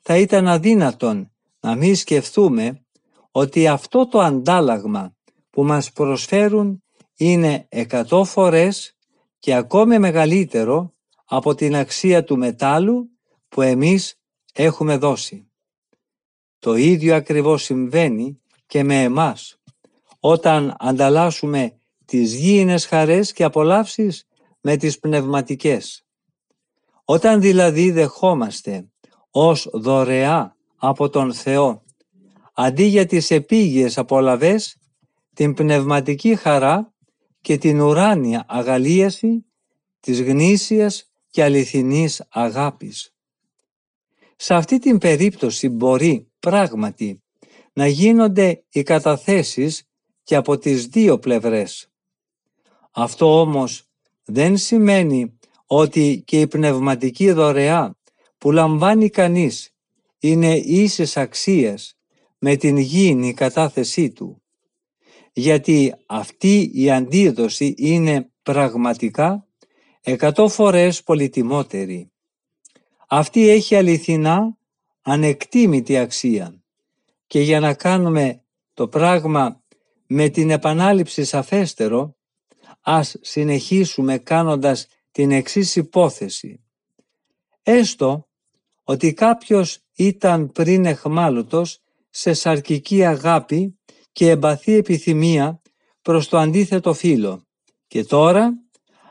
θα 0.00 0.16
ήταν 0.16 0.48
αδύνατον 0.48 1.32
να 1.60 1.74
μην 1.74 1.96
σκεφτούμε 1.96 2.84
ότι 3.30 3.68
αυτό 3.68 4.08
το 4.08 4.20
αντάλλαγμα 4.20 5.16
που 5.50 5.64
μας 5.64 5.92
προσφέρουν 5.92 6.82
είναι 7.16 7.66
εκατό 7.68 8.24
φορές 8.24 8.96
και 9.38 9.54
ακόμη 9.54 9.98
μεγαλύτερο 9.98 10.94
από 11.24 11.54
την 11.54 11.76
αξία 11.76 12.24
του 12.24 12.38
μετάλλου 12.38 13.10
που 13.48 13.62
εμείς 13.62 14.20
έχουμε 14.52 14.96
δώσει. 14.96 15.50
Το 16.58 16.74
ίδιο 16.74 17.14
ακριβώς 17.14 17.62
συμβαίνει 17.62 18.40
και 18.66 18.82
με 18.82 19.02
εμάς 19.02 19.60
όταν 20.20 20.74
ανταλλάσσουμε 20.78 21.80
τις 22.04 22.34
γήινες 22.34 22.86
χαρές 22.86 23.32
και 23.32 23.44
απολαύσεις 23.44 24.26
με 24.60 24.76
τις 24.76 24.98
πνευματικές. 24.98 26.06
Όταν 27.04 27.40
δηλαδή 27.40 27.90
δεχόμαστε 27.90 28.88
ως 29.30 29.68
δωρεά 29.72 30.56
από 30.76 31.08
τον 31.08 31.34
Θεό 31.34 31.82
αντί 32.54 32.84
για 32.84 33.06
τις 33.06 33.30
επίγειες 33.30 33.98
απολαβές 33.98 34.76
την 35.34 35.54
πνευματική 35.54 36.34
χαρά 36.34 36.94
και 37.40 37.58
την 37.58 37.80
ουράνια 37.80 38.44
αγαλίαση 38.48 39.46
της 40.00 40.22
γνήσιας 40.22 41.12
και 41.30 41.42
αληθινής 41.42 42.24
αγάπης. 42.28 43.14
Σε 44.36 44.54
αυτή 44.54 44.78
την 44.78 44.98
περίπτωση 44.98 45.68
μπορεί 45.68 46.30
πράγματι 46.38 47.22
να 47.72 47.86
γίνονται 47.86 48.64
οι 48.68 48.82
καταθέσεις 48.82 49.82
και 50.22 50.36
από 50.36 50.58
τις 50.58 50.86
δύο 50.86 51.18
πλευρές. 51.18 51.91
Αυτό 52.92 53.40
όμως 53.40 53.88
δεν 54.24 54.56
σημαίνει 54.56 55.38
ότι 55.66 56.22
και 56.26 56.40
η 56.40 56.46
πνευματική 56.46 57.32
δωρεά 57.32 57.96
που 58.38 58.50
λαμβάνει 58.50 59.10
κανείς 59.10 59.74
είναι 60.18 60.56
ίσες 60.56 61.16
αξίες 61.16 61.96
με 62.38 62.56
την 62.56 62.76
γήινη 62.76 63.34
κατάθεσή 63.34 64.10
του. 64.10 64.42
Γιατί 65.32 65.94
αυτή 66.06 66.70
η 66.74 66.90
αντίδοση 66.90 67.74
είναι 67.76 68.30
πραγματικά 68.42 69.46
εκατό 70.00 70.48
φορές 70.48 71.02
πολυτιμότερη. 71.02 72.10
Αυτή 73.08 73.48
έχει 73.48 73.76
αληθινά 73.76 74.56
ανεκτήμητη 75.02 75.98
αξία 75.98 76.62
και 77.26 77.40
για 77.40 77.60
να 77.60 77.74
κάνουμε 77.74 78.42
το 78.74 78.88
πράγμα 78.88 79.62
με 80.06 80.28
την 80.28 80.50
επανάληψη 80.50 81.24
σαφέστερο 81.24 82.16
ας 82.82 83.16
συνεχίσουμε 83.20 84.18
κάνοντας 84.18 84.86
την 85.10 85.30
εξής 85.30 85.76
υπόθεση. 85.76 86.64
Έστω 87.62 88.28
ότι 88.82 89.14
κάποιος 89.14 89.78
ήταν 89.94 90.52
πριν 90.52 90.84
εχμάλωτος 90.84 91.78
σε 92.10 92.32
σαρκική 92.32 93.04
αγάπη 93.04 93.78
και 94.12 94.30
εμπαθή 94.30 94.72
επιθυμία 94.72 95.62
προς 96.02 96.28
το 96.28 96.38
αντίθετο 96.38 96.94
φύλλο 96.94 97.46
και 97.86 98.04
τώρα, 98.04 98.52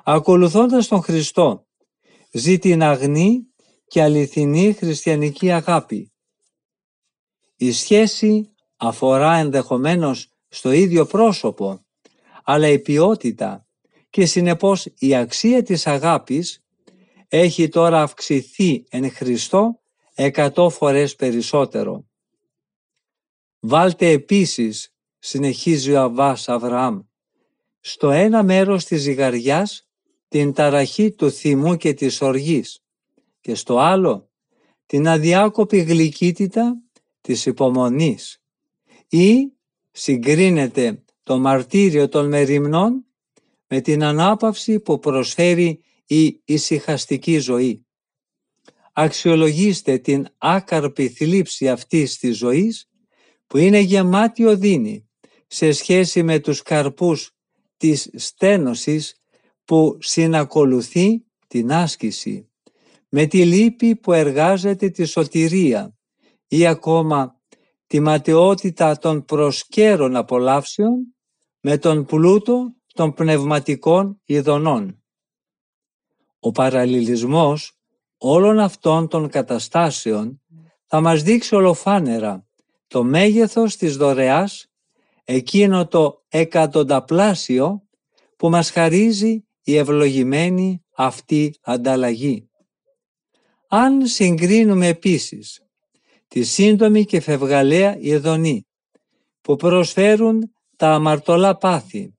ακολουθώντας 0.03 0.87
τον 0.87 1.01
Χριστό, 1.01 1.67
ζει 2.31 2.59
την 2.59 2.83
αγνή 2.83 3.47
και 3.87 4.01
αληθινή 4.01 4.73
χριστιανική 4.73 5.51
αγάπη. 5.51 6.11
Η 7.55 7.71
σχέση 7.71 8.53
αφορά 8.77 9.35
ενδεχομένως 9.35 10.29
στο 10.47 10.71
ίδιο 10.71 11.05
πρόσωπο, 11.05 11.85
αλλά 12.51 12.67
η 12.67 12.79
ποιότητα 12.79 13.67
και 14.09 14.25
συνεπώς 14.25 14.85
η 14.97 15.15
αξία 15.15 15.63
της 15.63 15.87
αγάπης 15.87 16.63
έχει 17.27 17.67
τώρα 17.67 18.01
αυξηθεί 18.01 18.83
εν 18.89 19.11
Χριστώ 19.11 19.81
εκατό 20.13 20.69
φορές 20.69 21.15
περισσότερο. 21.15 22.05
Βάλτε 23.59 24.09
επίσης, 24.09 24.95
συνεχίζει 25.19 25.91
ο 25.91 26.01
Αβάς 26.01 26.49
Αβραάμ, 26.49 27.01
στο 27.79 28.11
ένα 28.11 28.43
μέρος 28.43 28.85
της 28.85 29.01
ζυγαριάς 29.01 29.89
την 30.27 30.53
ταραχή 30.53 31.11
του 31.11 31.31
θυμού 31.31 31.77
και 31.77 31.93
της 31.93 32.21
οργής 32.21 32.83
και 33.41 33.55
στο 33.55 33.79
άλλο 33.79 34.29
την 34.85 35.07
αδιάκοπη 35.07 35.77
γλυκύτητα 35.77 36.81
της 37.21 37.45
υπομονής 37.45 38.43
ή 39.07 39.51
συγκρίνεται 39.91 41.03
το 41.31 41.39
μαρτύριο 41.39 42.09
των 42.09 42.27
μεριμνών 42.27 43.05
με 43.67 43.81
την 43.81 44.03
ανάπαυση 44.03 44.79
που 44.79 44.99
προσφέρει 44.99 45.83
η 46.05 46.41
ησυχαστική 46.45 47.37
ζωή. 47.37 47.85
Αξιολογήστε 48.93 49.97
την 49.97 50.27
άκαρπη 50.37 51.09
θλίψη 51.09 51.69
αυτής 51.69 52.17
της 52.17 52.37
ζωής 52.37 52.89
που 53.47 53.57
είναι 53.57 53.79
γεμάτη 53.79 54.45
οδύνη 54.45 55.09
σε 55.47 55.71
σχέση 55.71 56.23
με 56.23 56.39
τους 56.39 56.61
καρπούς 56.61 57.31
της 57.77 58.09
στένωσης 58.13 59.15
που 59.65 59.97
συνακολουθεί 60.01 61.25
την 61.47 61.71
άσκηση, 61.71 62.49
με 63.09 63.25
τη 63.25 63.45
λύπη 63.45 63.95
που 63.95 64.13
εργάζεται 64.13 64.89
τη 64.89 65.05
σωτηρία 65.05 65.97
ή 66.47 66.67
ακόμα 66.67 67.41
τη 67.87 67.99
ματαιότητα 67.99 68.97
των 68.97 69.25
προσκέρων 69.25 70.15
απολαύσεων 70.15 71.15
με 71.61 71.77
τον 71.77 72.05
πλούτο 72.05 72.75
των 72.93 73.13
πνευματικών 73.13 74.21
ειδονών. 74.25 75.03
Ο 76.39 76.51
παραλληλισμός 76.51 77.79
όλων 78.17 78.59
αυτών 78.59 79.07
των 79.07 79.29
καταστάσεων 79.29 80.41
θα 80.85 81.01
μας 81.01 81.23
δείξει 81.23 81.55
ολοφάνερα 81.55 82.47
το 82.87 83.03
μέγεθος 83.03 83.75
της 83.75 83.97
δωρεάς, 83.97 84.71
εκείνο 85.23 85.87
το 85.87 86.23
εκατονταπλάσιο 86.27 87.83
που 88.35 88.49
μας 88.49 88.71
χαρίζει 88.71 89.45
η 89.63 89.77
ευλογημένη 89.77 90.83
αυτή 90.95 91.53
ανταλλαγή. 91.61 92.49
Αν 93.67 94.07
συγκρίνουμε 94.07 94.87
επίσης 94.87 95.65
τη 96.27 96.43
σύντομη 96.43 97.05
και 97.05 97.19
φευγαλαία 97.19 97.97
ειδονή 97.99 98.67
που 99.41 99.55
προσφέρουν 99.55 100.53
τα 100.81 100.93
αμαρτωλά 100.93 101.57
πάθη 101.57 102.13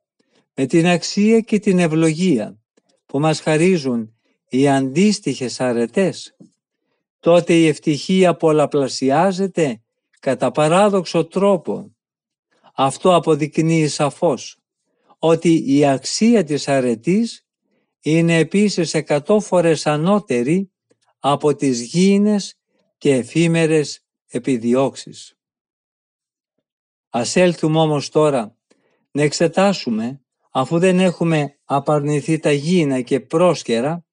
με 0.55 0.67
την 0.67 0.87
αξία 0.87 1.41
και 1.41 1.59
την 1.59 1.79
ευλογία 1.79 2.59
που 3.07 3.21
μας 3.21 3.41
χαρίζουν 3.41 4.15
οι 4.49 4.69
αντίστοιχες 4.69 5.61
αρετές, 5.61 6.37
τότε 7.21 7.55
η 7.55 7.67
ευτυχία 7.67 8.35
πολλαπλασιάζεται 8.35 9.83
κατά 10.21 10.51
παράδοξο 10.51 11.25
τρόπο. 11.25 11.97
Αυτό 12.75 13.15
αποδεικνύει 13.15 13.89
σαφώς 13.89 14.59
ότι 15.19 15.77
η 15.77 15.87
αξία 15.87 16.45
της 16.45 16.69
αρετής 16.69 17.47
είναι 18.01 18.37
επίσης 18.37 18.95
εκατό 18.95 19.41
φορές 19.41 19.87
ανώτερη 19.87 20.73
από 21.19 21.55
τις 21.55 21.81
γήινες 21.81 22.55
και 22.99 23.15
εφήμερες 23.15 24.05
επιδιώξεις. 24.29 25.37
Ας 27.15 27.37
έλθουμε 27.37 27.79
όμως 27.79 28.09
τώρα 28.09 28.57
να 29.11 29.23
εξετάσουμε, 29.23 30.21
αφού 30.51 30.79
δεν 30.79 31.01
έχουμε 31.01 31.59
απαρνηθεί 31.65 32.39
τα 32.39 32.53
γήινα 32.53 33.01
και 33.01 33.21
πρόσκαιρα, 33.21 34.05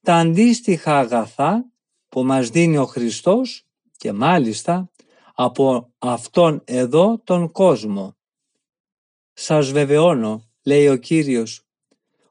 τα 0.00 0.14
αντίστοιχα 0.14 0.98
αγαθά 0.98 1.70
που 2.08 2.24
μας 2.24 2.48
δίνει 2.48 2.76
ο 2.78 2.86
Χριστός 2.86 3.66
και 3.96 4.12
μάλιστα 4.12 4.90
από 5.34 5.92
Αυτόν 5.98 6.62
εδώ 6.64 7.20
τον 7.24 7.52
κόσμο. 7.52 8.16
Σας 9.32 9.70
βεβαιώνω, 9.70 10.50
λέει 10.62 10.88
ο 10.88 10.96
Κύριος, 10.96 11.66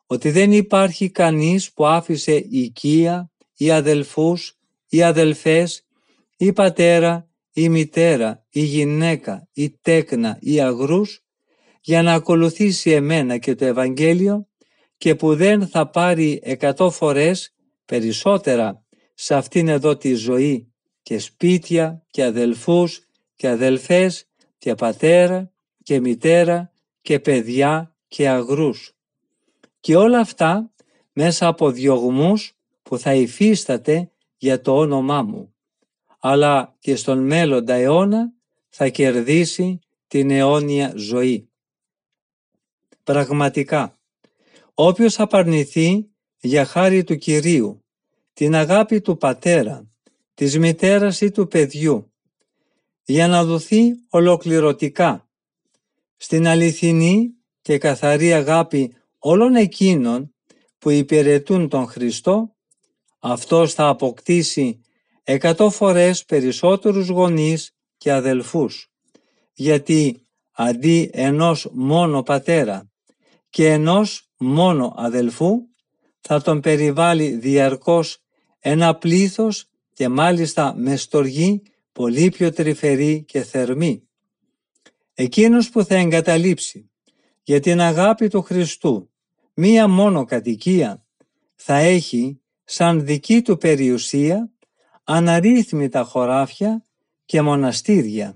ότι 0.05 0.31
δεν 0.31 0.51
υπάρχει 0.51 1.09
κανείς 1.09 1.73
που 1.73 1.85
άφησε 1.85 2.35
οικία 2.35 3.31
ή 3.57 3.71
αδελφούς 3.71 4.57
ή 4.89 5.03
αδελφές 5.03 5.85
ή 6.37 6.53
πατέρα 6.53 7.28
ή 7.53 7.69
μητέρα 7.69 8.45
ή 8.49 8.61
γυναίκα 8.61 9.47
ή 9.53 9.69
τέκνα 9.81 10.37
ή 10.41 10.59
αγρούς 10.59 11.23
για 11.81 12.01
να 12.01 12.13
ακολουθήσει 12.13 12.91
εμένα 12.91 13.37
και 13.37 13.55
το 13.55 13.65
Ευαγγέλιο 13.65 14.47
και 14.97 15.15
που 15.15 15.35
δεν 15.35 15.67
θα 15.67 15.89
πάρει 15.89 16.39
εκατό 16.43 16.91
φορές 16.91 17.53
περισσότερα 17.85 18.83
σε 19.13 19.35
αυτήν 19.35 19.67
εδώ 19.67 19.97
τη 19.97 20.13
ζωή 20.13 20.73
και 21.01 21.19
σπίτια 21.19 22.05
και 22.11 22.23
αδελφούς 22.23 23.07
και 23.35 23.47
αδελφές 23.47 24.27
και 24.57 24.75
πατέρα 24.75 25.51
και 25.83 25.99
μητέρα 25.99 26.71
και 27.01 27.19
παιδιά 27.19 27.95
και 28.07 28.29
αγρούς. 28.29 28.95
Και 29.79 29.95
όλα 29.95 30.19
αυτά 30.19 30.71
μέσα 31.13 31.47
από 31.47 31.71
διωγμούς 31.71 32.57
που 32.83 32.97
θα 32.97 33.13
υφίσταται 33.13 34.11
για 34.37 34.61
το 34.61 34.77
όνομά 34.77 35.21
μου, 35.23 35.53
αλλά 36.19 36.75
και 36.79 36.95
στον 36.95 37.25
μέλλοντα 37.25 37.73
αιώνα 37.73 38.33
θα 38.69 38.87
κερδίσει 38.87 39.79
την 40.07 40.31
αιώνια 40.31 40.93
ζωή. 40.95 41.49
Πραγματικά, 43.03 43.99
όποιος 44.73 45.19
απαρνηθεί 45.19 46.09
για 46.39 46.65
χάρη 46.65 47.03
του 47.03 47.17
Κυρίου, 47.17 47.85
την 48.33 48.55
αγάπη 48.55 49.01
του 49.01 49.17
πατέρα, 49.17 49.89
της 50.33 50.57
μητέρας 50.57 51.21
ή 51.21 51.31
του 51.31 51.47
παιδιού, 51.47 52.13
για 53.03 53.27
να 53.27 53.43
δοθεί 53.43 53.91
ολοκληρωτικά 54.09 55.29
στην 56.15 56.47
αληθινή 56.47 57.33
και 57.61 57.77
καθαρή 57.77 58.33
αγάπη 58.33 58.95
όλων 59.17 59.55
εκείνων 59.55 60.33
που 60.77 60.89
υπηρετούν 60.89 61.69
τον 61.69 61.87
Χριστό, 61.87 62.55
αυτός 63.19 63.73
θα 63.73 63.87
αποκτήσει 63.87 64.81
εκατό 65.31 65.69
φορές 65.69 66.25
περισσότερους 66.25 67.07
γονείς 67.07 67.71
και 67.97 68.11
αδελφούς, 68.11 68.91
γιατί 69.53 70.27
αντί 70.51 71.09
ενός 71.13 71.69
μόνο 71.73 72.23
πατέρα 72.23 72.91
και 73.49 73.69
ενός 73.71 74.29
μόνο 74.37 74.93
αδελφού, 74.97 75.67
θα 76.19 76.41
τον 76.41 76.59
περιβάλλει 76.59 77.29
διαρκώς 77.29 78.23
ένα 78.59 78.95
πλήθος 78.95 79.69
και 79.93 80.07
μάλιστα 80.07 80.73
με 80.77 80.95
στοργή 80.95 81.61
πολύ 81.91 82.29
πιο 82.29 82.51
τρυφερή 82.51 83.23
και 83.23 83.43
θερμή. 83.43 84.09
Εκείνος 85.13 85.69
που 85.69 85.83
θα 85.83 85.95
εγκαταλείψει 85.95 86.89
για 87.43 87.59
την 87.59 87.81
αγάπη 87.81 88.27
του 88.27 88.41
Χριστού 88.41 89.11
μία 89.53 89.87
μόνο 89.87 90.25
κατοικία 90.25 91.05
θα 91.55 91.75
έχει 91.75 92.41
σαν 92.63 93.05
δική 93.05 93.41
του 93.41 93.57
περιουσία 93.57 94.51
αναρρύθμιτα 95.09 96.03
χωράφια 96.03 96.83
και 97.25 97.41
μοναστήρια. 97.41 98.35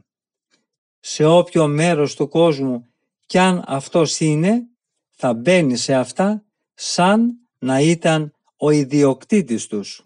Σε 0.99 1.25
όποιο 1.25 1.67
μέρος 1.67 2.15
του 2.15 2.27
κόσμου 2.27 2.87
κι 3.25 3.37
αν 3.37 3.63
αυτός 3.67 4.19
είναι, 4.19 4.67
θα 5.11 5.33
μπαίνει 5.33 5.75
σε 5.75 5.93
αυτά 5.93 6.43
σαν 6.73 7.37
να 7.59 7.79
ήταν 7.79 8.33
ο 8.57 8.69
ιδιοκτήτης 8.69 9.67
τους. 9.67 10.03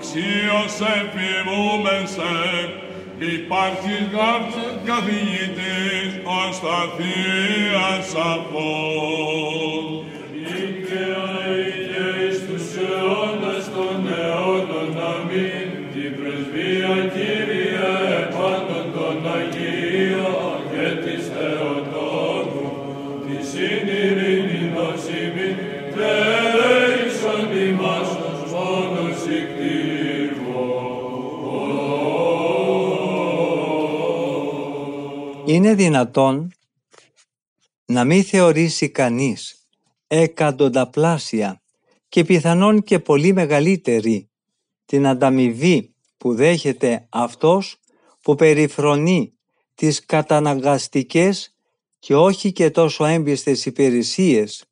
Επαξίως 0.00 0.74
εφημούμεν 0.98 2.06
σε, 2.14 2.32
υπάρχεις 3.18 4.04
γάψε 4.14 4.66
καθηγητής, 4.84 6.10
ως 6.24 6.60
τα 6.60 6.80
Είναι 35.70 35.82
δυνατόν 35.82 36.52
να 37.84 38.04
μην 38.04 38.24
θεωρήσει 38.24 38.88
κανείς 38.88 39.68
εκατονταπλάσια 40.06 41.62
και 42.08 42.24
πιθανόν 42.24 42.82
και 42.82 42.98
πολύ 42.98 43.32
μεγαλύτερη 43.32 44.30
την 44.84 45.06
ανταμοιβή 45.06 45.94
που 46.16 46.34
δέχεται 46.34 47.06
αυτός 47.08 47.76
που 48.22 48.34
περιφρονεί 48.34 49.32
τις 49.74 50.04
καταναγκαστικές 50.04 51.56
και 51.98 52.16
όχι 52.16 52.52
και 52.52 52.70
τόσο 52.70 53.04
έμπιστες 53.04 53.66
υπηρεσίες 53.66 54.64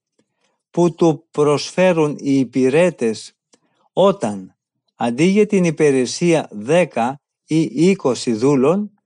που 0.70 0.94
του 0.94 1.26
προσφέρουν 1.30 2.16
οι 2.20 2.38
υπηρέτες 2.38 3.36
όταν 3.92 4.56
αντί 4.94 5.24
για 5.24 5.46
την 5.46 5.64
υπηρεσία 5.64 6.48
10 6.66 7.12
ή 7.46 7.96
20 8.02 8.12
δούλων 8.26 8.97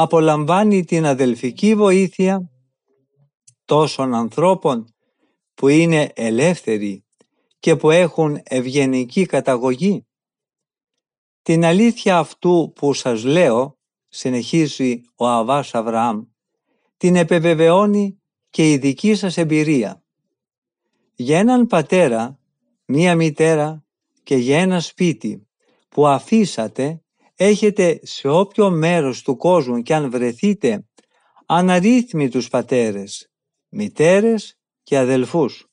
απολαμβάνει 0.00 0.84
την 0.84 1.06
αδελφική 1.06 1.74
βοήθεια 1.74 2.50
τόσων 3.64 4.14
ανθρώπων 4.14 4.94
που 5.54 5.68
είναι 5.68 6.12
ελεύθεροι 6.14 7.04
και 7.58 7.76
που 7.76 7.90
έχουν 7.90 8.40
ευγενική 8.42 9.26
καταγωγή. 9.26 10.06
Την 11.42 11.64
αλήθεια 11.64 12.18
αυτού 12.18 12.72
που 12.74 12.92
σας 12.92 13.24
λέω, 13.24 13.78
συνεχίζει 14.08 15.02
ο 15.16 15.26
Αβάς 15.26 15.74
Αβραάμ, 15.74 16.22
την 16.96 17.16
επιβεβαιώνει 17.16 18.22
και 18.50 18.72
η 18.72 18.76
δική 18.76 19.14
σας 19.14 19.36
εμπειρία. 19.36 20.04
Για 21.14 21.38
έναν 21.38 21.66
πατέρα, 21.66 22.38
μία 22.84 23.16
μητέρα 23.16 23.84
και 24.22 24.36
για 24.36 24.58
ένα 24.58 24.80
σπίτι 24.80 25.48
που 25.88 26.06
αφήσατε 26.06 27.02
έχετε 27.40 28.00
σε 28.02 28.28
όποιο 28.28 28.70
μέρος 28.70 29.22
του 29.22 29.36
κόσμου 29.36 29.82
και 29.82 29.94
αν 29.94 30.10
βρεθείτε 30.10 30.86
αναρρύθμιτους 31.46 32.48
πατέρες, 32.48 33.30
μητέρες 33.68 34.58
και 34.82 34.98
αδελφούς. 34.98 35.70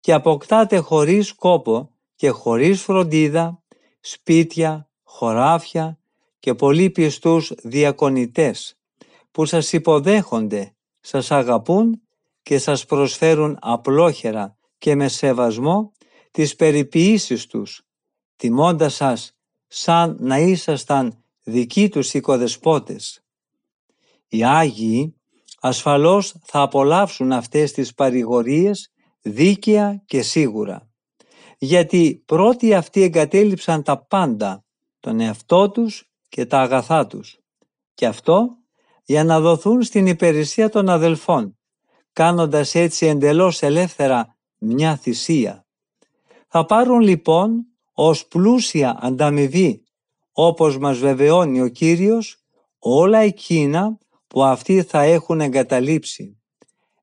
Και 0.00 0.12
αποκτάτε 0.12 0.78
χωρίς 0.78 1.32
κόπο 1.32 1.94
και 2.16 2.28
χωρίς 2.28 2.82
φροντίδα 2.82 3.62
σπίτια, 4.00 4.90
χωράφια 5.02 5.98
και 6.38 6.54
πολύ 6.54 6.90
πιστούς 6.90 7.52
διακονητές 7.62 8.78
που 9.30 9.44
σας 9.44 9.72
υποδέχονται, 9.72 10.74
σας 11.00 11.30
αγαπούν 11.30 12.02
και 12.42 12.58
σας 12.58 12.84
προσφέρουν 12.84 13.56
απλόχερα 13.60 14.56
και 14.78 14.94
με 14.94 15.08
σεβασμό 15.08 15.92
τις 16.30 16.56
περιποιήσεις 16.56 17.46
τους, 17.46 17.82
τιμώντας 18.36 18.94
σας 18.94 19.34
σαν 19.72 20.16
να 20.20 20.38
ήσασταν 20.38 21.24
δικοί 21.44 21.88
τους 21.88 22.14
οικοδεσπότες. 22.14 23.24
Οι 24.28 24.44
Άγιοι 24.44 25.16
ασφαλώς 25.60 26.34
θα 26.42 26.60
απολαύσουν 26.60 27.32
αυτές 27.32 27.72
τις 27.72 27.94
παρηγορίες 27.94 28.92
δίκαια 29.20 30.02
και 30.06 30.22
σίγουρα. 30.22 30.88
Γιατί 31.58 32.22
πρώτοι 32.26 32.74
αυτοί 32.74 33.02
εγκατέλειψαν 33.02 33.82
τα 33.82 34.06
πάντα, 34.06 34.64
τον 35.00 35.20
εαυτό 35.20 35.70
τους 35.70 36.10
και 36.28 36.46
τα 36.46 36.60
αγαθά 36.60 37.06
τους. 37.06 37.38
Και 37.94 38.06
αυτό 38.06 38.48
για 39.04 39.24
να 39.24 39.40
δοθούν 39.40 39.82
στην 39.82 40.06
υπηρεσία 40.06 40.68
των 40.68 40.88
αδελφών, 40.88 41.58
κάνοντας 42.12 42.74
έτσι 42.74 43.06
εντελώς 43.06 43.62
ελεύθερα 43.62 44.36
μια 44.58 44.96
θυσία. 44.96 45.66
Θα 46.48 46.64
πάρουν 46.64 47.00
λοιπόν 47.00 47.69
ως 48.02 48.26
πλούσια 48.26 48.98
ανταμοιβή, 49.00 49.84
όπως 50.32 50.78
μας 50.78 50.98
βεβαιώνει 50.98 51.60
ο 51.60 51.68
Κύριος, 51.68 52.36
όλα 52.78 53.18
εκείνα 53.18 53.98
που 54.26 54.44
αυτοί 54.44 54.82
θα 54.82 55.02
έχουν 55.02 55.40
εγκαταλείψει. 55.40 56.40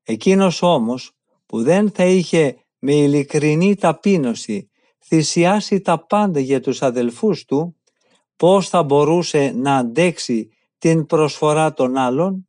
Εκείνος 0.02 0.62
όμως 0.62 1.12
που 1.46 1.62
δεν 1.62 1.90
θα 1.90 2.04
είχε 2.04 2.56
με 2.78 2.94
ειλικρινή 2.94 3.74
ταπείνωση 3.74 4.70
θυσιάσει 5.04 5.80
τα 5.80 6.06
πάντα 6.06 6.40
για 6.40 6.60
τους 6.60 6.82
αδελφούς 6.82 7.44
του, 7.44 7.76
πώς 8.36 8.68
θα 8.68 8.82
μπορούσε 8.82 9.52
να 9.56 9.76
αντέξει 9.76 10.48
την 10.78 11.06
προσφορά 11.06 11.72
των 11.72 11.96
άλλων; 11.96 12.48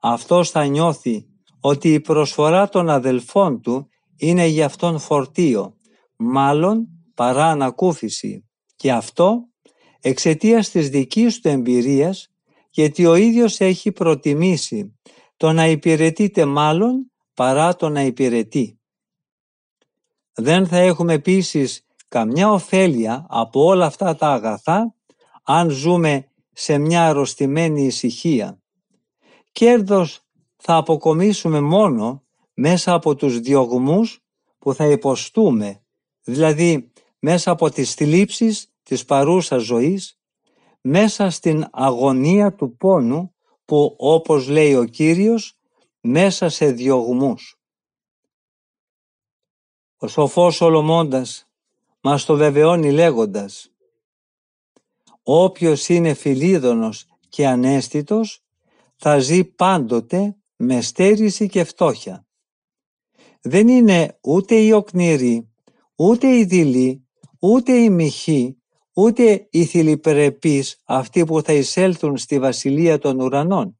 Αυτός 0.00 0.50
θα 0.50 0.64
νιώθει 0.64 1.26
ότι 1.60 1.92
η 1.92 2.00
προσφορά 2.00 2.68
των 2.68 2.88
αδελφών 2.88 3.60
του 3.60 3.88
είναι 4.16 4.46
για 4.46 4.66
αυτόν 4.66 4.98
φορτίο, 4.98 5.76
μάλλον 6.16 6.86
παρά 7.22 7.46
ανακούφιση. 7.46 8.48
Και 8.76 8.92
αυτό 8.92 9.48
εξαιτίας 10.00 10.70
της 10.70 10.88
δικής 10.88 11.40
του 11.40 11.48
εμπειρίας, 11.48 12.28
γιατί 12.70 13.06
ο 13.06 13.14
ίδιος 13.14 13.60
έχει 13.60 13.92
προτιμήσει 13.92 14.98
το 15.36 15.52
να 15.52 15.66
υπηρετείται 15.66 16.44
μάλλον 16.44 17.10
παρά 17.34 17.76
το 17.76 17.88
να 17.88 18.02
υπηρετεί. 18.02 18.80
Δεν 20.32 20.66
θα 20.66 20.76
έχουμε 20.76 21.12
επίσης 21.12 21.86
καμιά 22.08 22.50
ωφέλεια 22.50 23.26
από 23.28 23.64
όλα 23.64 23.86
αυτά 23.86 24.16
τα 24.16 24.28
αγαθά 24.28 24.94
αν 25.42 25.70
ζούμε 25.70 26.30
σε 26.52 26.78
μια 26.78 27.08
αρρωστημένη 27.08 27.82
ησυχία. 27.82 28.60
Κέρδος 29.52 30.20
θα 30.56 30.76
αποκομίσουμε 30.76 31.60
μόνο 31.60 32.22
μέσα 32.54 32.94
από 32.94 33.14
τους 33.14 33.40
διωγμούς 33.40 34.20
που 34.58 34.74
θα 34.74 34.86
υποστούμε, 34.86 35.82
δηλαδή 36.24 36.91
μέσα 37.24 37.50
από 37.50 37.70
τις 37.70 37.94
θλίψεις 37.94 38.72
της 38.82 39.04
παρούσας 39.04 39.62
ζωής, 39.62 40.18
μέσα 40.80 41.30
στην 41.30 41.66
αγωνία 41.72 42.54
του 42.54 42.76
πόνου 42.76 43.34
που 43.64 43.94
όπως 43.98 44.48
λέει 44.48 44.74
ο 44.74 44.84
Κύριος 44.84 45.58
μέσα 46.00 46.48
σε 46.48 46.70
διωγμούς. 46.70 47.60
Ο 49.96 50.06
σοφός 50.06 50.54
Σολομώντας 50.54 51.48
μας 52.00 52.24
το 52.24 52.36
βεβαιώνει 52.36 52.92
λέγοντας 52.92 53.72
«Όποιος 55.22 55.88
είναι 55.88 56.14
φιλίδωνος 56.14 57.06
και 57.28 57.46
ανέστητος 57.46 58.42
θα 58.96 59.18
ζει 59.18 59.44
πάντοτε 59.44 60.36
με 60.56 60.80
στέρηση 60.80 61.48
και 61.48 61.64
φτώχεια. 61.64 62.26
Δεν 63.40 63.68
είναι 63.68 64.18
ούτε 64.20 64.54
η 64.54 64.72
οκνηρή, 64.72 65.52
ούτε 65.94 66.36
η 66.36 66.44
δειλή, 66.44 67.06
ούτε 67.44 67.72
η 67.72 67.90
μοιχή, 67.90 68.56
ούτε 68.92 69.46
οι 69.50 69.64
θηλυπρεπείς 69.64 70.80
αυτοί 70.84 71.24
που 71.24 71.42
θα 71.42 71.52
εισέλθουν 71.52 72.16
στη 72.16 72.38
βασιλεία 72.38 72.98
των 72.98 73.20
ουρανών, 73.20 73.78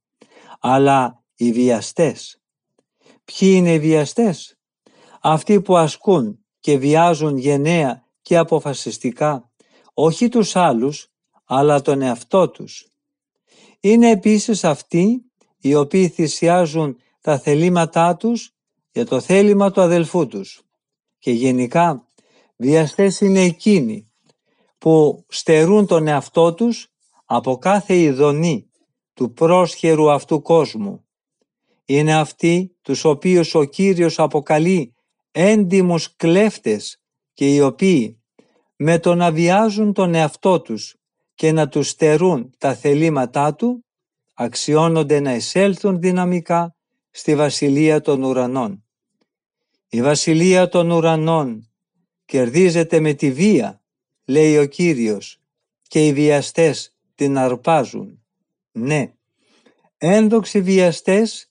αλλά 0.60 1.22
οι 1.34 1.52
βιαστές. 1.52 2.40
Ποιοι 3.24 3.52
είναι 3.56 3.72
οι 3.72 3.78
βιαστές; 3.78 4.58
Αυτοί 5.20 5.60
που 5.60 5.76
ασκούν 5.76 6.44
και 6.60 6.78
βιάζουν 6.78 7.36
γενναία 7.36 8.04
και 8.22 8.36
αποφασιστικά 8.36 9.50
όχι 9.94 10.28
τους 10.28 10.56
άλλους 10.56 11.12
αλλά 11.44 11.80
τον 11.80 12.02
εαυτό 12.02 12.48
τους. 12.48 12.88
Είναι 13.80 14.10
επίσης 14.10 14.64
αυτοί 14.64 15.24
οι 15.58 15.74
οποίοι 15.74 16.08
θυσιάζουν 16.08 16.96
τα 17.20 17.38
θελήματά 17.38 18.16
τους 18.16 18.54
για 18.92 19.06
το 19.06 19.20
θέλημα 19.20 19.70
του 19.70 19.80
αδελφού 19.80 20.26
τους. 20.26 20.62
Και 21.18 21.30
γενικά 21.30 22.06
βιαστές 22.56 23.20
είναι 23.20 23.40
εκείνοι 23.40 24.10
που 24.78 25.24
στερούν 25.28 25.86
τον 25.86 26.06
εαυτό 26.06 26.54
τους 26.54 26.88
από 27.24 27.56
κάθε 27.56 27.96
ειδονή 27.96 28.70
του 29.14 29.32
πρόσχερου 29.32 30.10
αυτού 30.10 30.42
κόσμου 30.42 31.04
είναι 31.84 32.14
αυτοί 32.14 32.76
τους 32.82 33.04
οποίους 33.04 33.54
ο 33.54 33.64
Κύριος 33.64 34.18
αποκαλεί 34.18 34.94
έντιμους 35.30 36.16
κλέφτες 36.16 37.02
και 37.32 37.54
οι 37.54 37.60
οποίοι 37.60 38.22
με 38.76 38.98
το 38.98 39.14
να 39.14 39.32
βιάζουν 39.32 39.92
τον 39.92 40.14
εαυτό 40.14 40.60
τους 40.60 40.96
και 41.34 41.52
να 41.52 41.68
τους 41.68 41.88
στερούν 41.88 42.54
τα 42.58 42.74
θελήματά 42.74 43.54
του 43.54 43.84
αξιώνονται 44.34 45.20
να 45.20 45.34
εισέλθουν 45.34 46.00
δυναμικά 46.00 46.76
στη 47.10 47.36
Βασιλεία 47.36 48.00
των 48.00 48.22
Ουρανών. 48.22 48.84
Η 49.88 50.02
Βασιλεία 50.02 50.68
των 50.68 50.90
Ουρανών 50.90 51.71
κερδίζεται 52.32 53.00
με 53.00 53.12
τη 53.12 53.32
βία, 53.32 53.82
λέει 54.24 54.58
ο 54.58 54.66
Κύριος, 54.66 55.40
και 55.88 56.06
οι 56.06 56.12
βιαστές 56.12 56.96
την 57.14 57.38
αρπάζουν. 57.38 58.22
Ναι, 58.72 59.12
ένδοξοι 59.98 60.60
βιαστές 60.60 61.50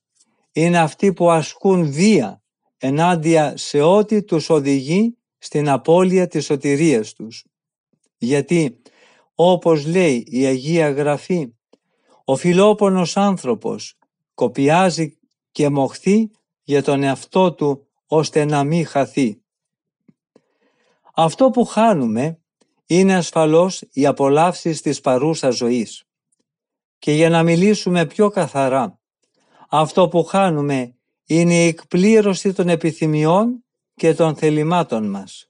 είναι 0.51 0.79
αυτοί 0.79 1.13
που 1.13 1.31
ασκούν 1.31 1.91
βία 1.91 2.43
ενάντια 2.77 3.57
σε 3.57 3.81
ό,τι 3.81 4.23
τους 4.23 4.49
οδηγεί 4.49 5.17
στην 5.37 5.69
απώλεια 5.69 6.27
της 6.27 6.45
σωτηρίας 6.45 7.13
τους. 7.13 7.45
Γιατί, 8.17 8.81
όπως 9.35 9.85
λέει 9.85 10.23
η 10.27 10.45
Αγία 10.45 10.89
Γραφή, 10.91 11.53
ο 12.25 12.35
φιλόπονος 12.35 13.17
άνθρωπος 13.17 13.97
κοπιάζει 14.33 15.17
και 15.51 15.69
μοχθεί 15.69 16.31
για 16.63 16.83
τον 16.83 17.03
εαυτό 17.03 17.53
του 17.53 17.87
ώστε 18.07 18.45
να 18.45 18.63
μην 18.63 18.85
χαθεί. 18.85 19.40
Αυτό 21.13 21.49
που 21.49 21.65
χάνουμε 21.65 22.39
είναι 22.85 23.15
ασφαλώς 23.15 23.83
οι 23.91 24.05
απολαύσεις 24.05 24.81
της 24.81 25.01
παρούσας 25.01 25.55
ζωής. 25.55 26.03
Και 26.99 27.11
για 27.11 27.29
να 27.29 27.43
μιλήσουμε 27.43 28.05
πιο 28.05 28.29
καθαρά, 28.29 28.99
αυτό 29.69 30.07
που 30.07 30.23
χάνουμε 30.23 30.95
είναι 31.25 31.53
η 31.53 31.67
εκπλήρωση 31.67 32.53
των 32.53 32.69
επιθυμιών 32.69 33.65
και 33.95 34.13
των 34.13 34.35
θελημάτων 34.35 35.09
μας. 35.09 35.49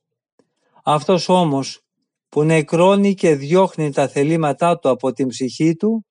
Αυτός 0.84 1.30
όμως 1.30 1.86
που 2.30 2.44
νεκρώνει 2.44 3.14
και 3.14 3.36
διώχνει 3.36 3.92
τα 3.92 4.08
θελήματά 4.08 4.80
του 4.80 4.90
από 4.90 5.14
την 5.14 5.28
ψυχή 5.28 5.76
του, 5.76 6.06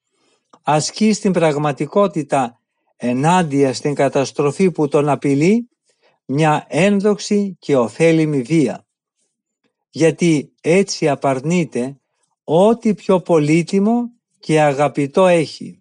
ασκεί 0.62 1.12
στην 1.12 1.32
πραγματικότητα 1.32 2.60
ενάντια 2.96 3.74
στην 3.74 3.94
καταστροφή 3.94 4.70
που 4.70 4.88
τον 4.88 5.08
απειλεί 5.08 5.70
μια 6.24 6.64
ένδοξη 6.68 7.56
και 7.58 7.76
ωφέλιμη 7.76 8.42
βία. 8.42 8.84
Γιατί 9.90 10.54
έτσι 10.60 11.08
απαρνείται 11.08 12.00
ό,τι 12.44 12.94
πιο 12.94 13.20
πολύτιμο 13.20 14.10
και 14.38 14.60
αγαπητό 14.60 15.26
έχει. 15.26 15.80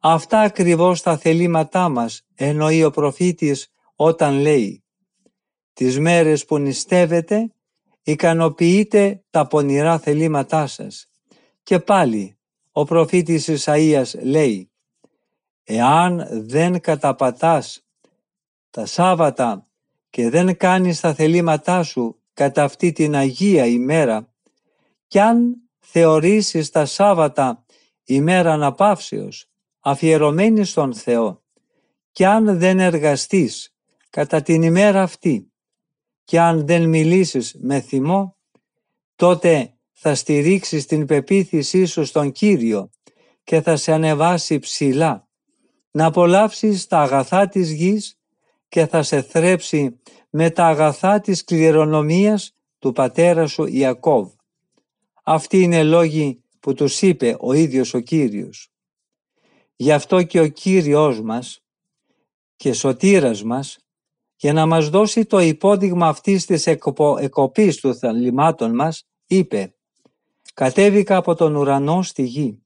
Αυτά 0.00 0.40
ακριβώς 0.40 1.02
τα 1.02 1.16
θελήματά 1.16 1.88
μας 1.88 2.26
εννοεί 2.34 2.84
ο 2.84 2.90
προφήτης 2.90 3.72
όταν 3.94 4.38
λέει 4.40 4.82
«Τις 5.72 5.98
μέρες 5.98 6.44
που 6.44 6.58
νηστεύετε 6.58 7.52
ικανοποιείτε 8.02 9.22
τα 9.30 9.46
πονηρά 9.46 9.98
θελήματά 9.98 10.66
σας». 10.66 11.06
Και 11.62 11.78
πάλι 11.78 12.38
ο 12.72 12.84
προφήτης 12.84 13.48
Ισαΐας 13.48 14.22
λέει 14.22 14.70
«Εάν 15.64 16.28
δεν 16.30 16.80
καταπατάς 16.80 17.86
τα 18.70 18.86
Σάββατα 18.86 19.66
και 20.10 20.30
δεν 20.30 20.56
κάνεις 20.56 21.00
τα 21.00 21.14
θελήματά 21.14 21.82
σου 21.82 22.17
κατά 22.38 22.64
αυτή 22.64 22.92
την 22.92 23.14
Αγία 23.16 23.66
ημέρα 23.66 24.32
κι 25.06 25.18
αν 25.18 25.56
θεωρήσεις 25.78 26.70
τα 26.70 26.84
Σάββατα 26.84 27.64
ημέρα 28.04 28.52
αναπαύσεως 28.52 29.50
αφιερωμένης 29.80 30.70
στον 30.70 30.94
Θεό 30.94 31.42
κι 32.12 32.24
αν 32.24 32.58
δεν 32.58 32.80
εργαστείς 32.80 33.74
κατά 34.10 34.42
την 34.42 34.62
ημέρα 34.62 35.02
αυτή 35.02 35.52
και 36.24 36.40
αν 36.40 36.66
δεν 36.66 36.88
μιλήσεις 36.88 37.56
με 37.60 37.80
θυμό 37.80 38.36
τότε 39.16 39.74
θα 39.92 40.14
στηρίξεις 40.14 40.86
την 40.86 41.06
πεποίθησή 41.06 41.84
σου 41.84 42.04
στον 42.04 42.32
Κύριο 42.32 42.90
και 43.44 43.60
θα 43.60 43.76
σε 43.76 43.92
ανεβάσει 43.92 44.58
ψηλά. 44.58 45.28
Να 45.90 46.04
απολαύσεις 46.04 46.86
τα 46.86 47.00
αγαθά 47.00 47.48
της 47.48 47.70
γης 47.72 48.18
και 48.68 48.86
θα 48.86 49.02
σε 49.02 49.22
θρέψει 49.22 50.00
με 50.30 50.50
τα 50.50 50.66
αγαθά 50.66 51.20
της 51.20 51.44
κληρονομίας 51.44 52.54
του 52.78 52.92
πατέρα 52.92 53.46
σου 53.46 53.66
Ιακώβ. 53.66 54.28
Αυτοί 55.22 55.62
είναι 55.62 55.82
λόγοι 55.82 56.42
που 56.60 56.74
τους 56.74 57.02
είπε 57.02 57.36
ο 57.40 57.52
ίδιος 57.52 57.94
ο 57.94 58.00
Κύριος. 58.00 58.70
Γι' 59.76 59.92
αυτό 59.92 60.22
και 60.22 60.40
ο 60.40 60.46
Κύριος 60.46 61.20
μας 61.20 61.62
και 62.56 62.72
σωτήρας 62.72 63.42
μας 63.42 63.78
για 64.36 64.52
να 64.52 64.66
μας 64.66 64.88
δώσει 64.88 65.24
το 65.24 65.38
υπόδειγμα 65.38 66.08
αυτής 66.08 66.46
της 66.46 66.66
εκοπής 67.18 67.76
του 67.76 67.94
θαλημάτων 67.94 68.74
μας 68.74 69.06
είπε 69.26 69.74
«Κατέβηκα 70.54 71.16
από 71.16 71.34
τον 71.34 71.56
ουρανό 71.56 72.02
στη 72.02 72.22
γη, 72.22 72.62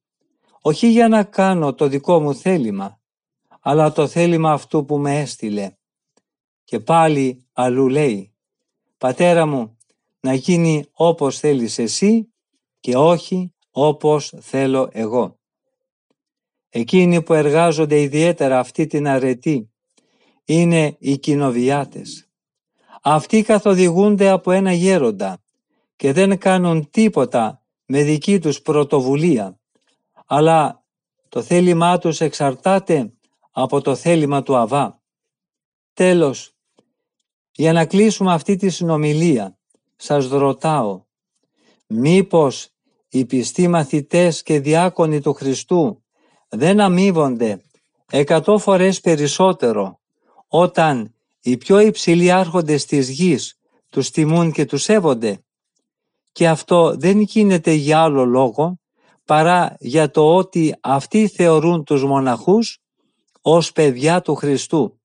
όχι 0.60 0.90
για 0.90 1.08
να 1.08 1.24
κάνω 1.24 1.74
το 1.74 1.88
δικό 1.88 2.20
μου 2.20 2.34
θέλημα, 2.34 3.00
αλλά 3.60 3.92
το 3.92 4.06
θέλημα 4.06 4.52
αυτού 4.52 4.84
που 4.84 4.98
με 4.98 5.20
έστειλε 5.20 5.72
και 6.64 6.80
πάλι 6.80 7.46
αλλού 7.52 7.88
λέει 7.88 8.32
«Πατέρα 8.98 9.46
μου, 9.46 9.76
να 10.20 10.34
γίνει 10.34 10.84
όπως 10.92 11.38
θέλεις 11.38 11.78
εσύ 11.78 12.32
και 12.80 12.96
όχι 12.96 13.54
όπως 13.70 14.34
θέλω 14.40 14.88
εγώ». 14.92 15.38
Εκείνοι 16.68 17.22
που 17.22 17.34
εργάζονται 17.34 18.00
ιδιαίτερα 18.00 18.58
αυτή 18.58 18.86
την 18.86 19.08
αρετή 19.08 19.72
είναι 20.44 20.96
οι 20.98 21.18
κοινοβιάτες. 21.18 22.28
Αυτοί 23.02 23.42
καθοδηγούνται 23.42 24.28
από 24.28 24.50
ένα 24.50 24.72
γέροντα 24.72 25.42
και 25.96 26.12
δεν 26.12 26.38
κάνουν 26.38 26.90
τίποτα 26.90 27.62
με 27.86 28.02
δική 28.02 28.38
τους 28.38 28.62
πρωτοβουλία, 28.62 29.60
αλλά 30.26 30.84
το 31.28 31.42
θέλημά 31.42 31.98
τους 31.98 32.20
εξαρτάται 32.20 33.12
από 33.50 33.80
το 33.80 33.94
θέλημα 33.94 34.42
του 34.42 34.56
Αβά. 34.56 35.00
Τέλος, 35.92 36.51
για 37.52 37.72
να 37.72 37.84
κλείσουμε 37.86 38.32
αυτή 38.32 38.56
τη 38.56 38.70
συνομιλία, 38.70 39.58
σας 39.96 40.28
ρωτάω, 40.28 41.04
μήπως 41.86 42.68
οι 43.08 43.24
πιστοί 43.24 43.68
μαθητές 43.68 44.42
και 44.42 44.60
διάκονοι 44.60 45.20
του 45.20 45.32
Χριστού 45.32 46.02
δεν 46.48 46.80
αμείβονται 46.80 47.62
εκατό 48.10 48.58
φορές 48.58 49.00
περισσότερο 49.00 50.00
όταν 50.48 51.14
οι 51.40 51.56
πιο 51.56 51.78
υψηλοί 51.78 52.30
άρχοντες 52.30 52.84
της 52.84 53.08
γης 53.08 53.58
τους 53.88 54.10
τιμούν 54.10 54.52
και 54.52 54.64
τους 54.64 54.82
σέβονται; 54.82 55.44
Και 56.32 56.48
αυτό 56.48 56.96
δεν 56.96 57.20
γίνεται 57.20 57.72
για 57.72 58.02
άλλο 58.02 58.24
λόγο 58.24 58.80
παρά 59.24 59.76
για 59.80 60.10
το 60.10 60.36
ότι 60.36 60.74
αυτοί 60.80 61.28
θεωρούν 61.28 61.84
τους 61.84 62.04
μοναχούς 62.04 62.78
ως 63.40 63.72
παιδιά 63.72 64.20
του 64.20 64.34
Χριστού. 64.34 65.00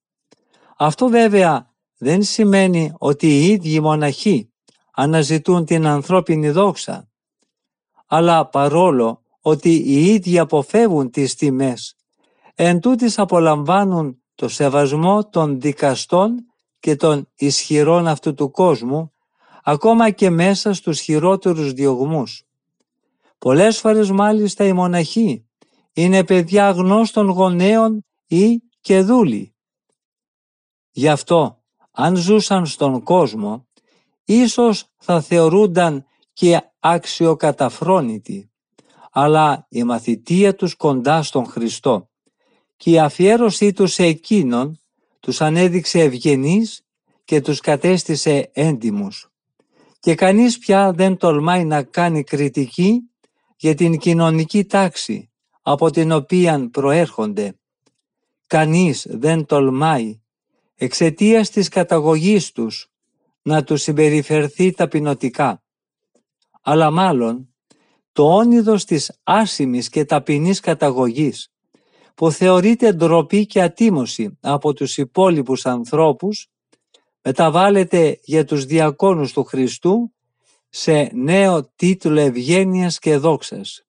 Αυτό 0.76 1.08
βέβαια 1.08 1.67
δεν 1.98 2.22
σημαίνει 2.22 2.92
ότι 2.98 3.26
οι 3.26 3.46
ίδιοι 3.46 3.80
μοναχοί 3.80 4.52
αναζητούν 4.92 5.64
την 5.64 5.86
ανθρώπινη 5.86 6.50
δόξα, 6.50 7.08
αλλά 8.06 8.46
παρόλο 8.46 9.22
ότι 9.40 9.70
οι 9.70 10.04
ίδιοι 10.04 10.38
αποφεύγουν 10.38 11.10
τις 11.10 11.34
τιμές, 11.34 11.96
εν 12.54 12.80
τούτης 12.80 13.18
απολαμβάνουν 13.18 14.22
το 14.34 14.48
σεβασμό 14.48 15.28
των 15.28 15.60
δικαστών 15.60 16.46
και 16.80 16.96
των 16.96 17.28
ισχυρών 17.36 18.06
αυτού 18.06 18.34
του 18.34 18.50
κόσμου, 18.50 19.12
ακόμα 19.62 20.10
και 20.10 20.30
μέσα 20.30 20.74
στους 20.74 21.00
χειρότερους 21.00 21.72
διωγμούς. 21.72 22.42
Πολλές 23.38 23.78
φορές 23.78 24.10
μάλιστα 24.10 24.64
οι 24.64 24.72
μοναχοί 24.72 25.46
είναι 25.92 26.24
παιδιά 26.24 26.70
γνώστων 26.70 27.28
γονέων 27.28 28.04
ή 28.26 28.62
και 28.80 29.00
δούλοι. 29.00 29.54
Γι' 30.90 31.08
αυτό 31.08 31.57
αν 32.00 32.16
ζούσαν 32.16 32.66
στον 32.66 33.02
κόσμο, 33.02 33.66
ίσως 34.24 34.86
θα 34.96 35.20
θεωρούνταν 35.20 36.04
και 36.32 36.60
αξιοκαταφρόνητοι, 36.78 38.50
αλλά 39.10 39.66
η 39.68 39.82
μαθητεία 39.82 40.54
τους 40.54 40.74
κοντά 40.74 41.22
στον 41.22 41.46
Χριστό 41.46 42.08
και 42.76 42.90
η 42.90 42.98
αφιέρωσή 42.98 43.72
τους 43.72 43.92
σε 43.92 44.04
Εκείνον 44.04 44.80
τους 45.20 45.40
ανέδειξε 45.40 46.00
ευγενείς 46.00 46.86
και 47.24 47.40
τους 47.40 47.60
κατέστησε 47.60 48.50
έντιμους. 48.52 49.30
Και 50.00 50.14
κανείς 50.14 50.58
πια 50.58 50.92
δεν 50.92 51.16
τολμάει 51.16 51.64
να 51.64 51.82
κάνει 51.82 52.24
κριτική 52.24 53.10
για 53.56 53.74
την 53.74 53.98
κοινωνική 53.98 54.64
τάξη 54.64 55.30
από 55.62 55.90
την 55.90 56.12
οποία 56.12 56.68
προέρχονται. 56.70 57.58
Κανείς 58.46 59.06
δεν 59.10 59.46
τολμάει 59.46 60.20
εξαιτίας 60.80 61.50
της 61.50 61.68
καταγωγής 61.68 62.52
τους 62.52 62.90
να 63.42 63.64
τους 63.64 63.82
συμπεριφερθεί 63.82 64.72
ταπεινωτικά. 64.72 65.62
Αλλά 66.62 66.90
μάλλον 66.90 67.54
το 68.12 68.34
όνειδος 68.34 68.84
της 68.84 69.18
άσημης 69.22 69.88
και 69.88 70.04
ταπεινής 70.04 70.60
καταγωγής 70.60 71.52
που 72.14 72.30
θεωρείται 72.30 72.92
ντροπή 72.92 73.46
και 73.46 73.62
ατίμωση 73.62 74.38
από 74.40 74.72
τους 74.72 74.96
υπόλοιπους 74.96 75.66
ανθρώπους 75.66 76.50
μεταβάλλεται 77.22 78.20
για 78.22 78.44
τους 78.44 78.64
διακόνους 78.64 79.32
του 79.32 79.44
Χριστού 79.44 80.12
σε 80.68 81.10
νέο 81.14 81.72
τίτλο 81.76 82.20
ευγένειας 82.20 82.98
και 82.98 83.16
δόξας. 83.16 83.86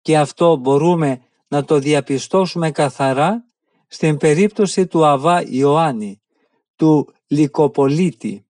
Και 0.00 0.18
αυτό 0.18 0.56
μπορούμε 0.56 1.20
να 1.48 1.64
το 1.64 1.78
διαπιστώσουμε 1.78 2.70
καθαρά 2.70 3.45
στην 3.86 4.16
περίπτωση 4.16 4.86
του 4.86 5.06
Αβά 5.06 5.42
Ιωάννη, 5.46 6.20
του 6.76 7.14
Λυκοπολίτη. 7.26 8.46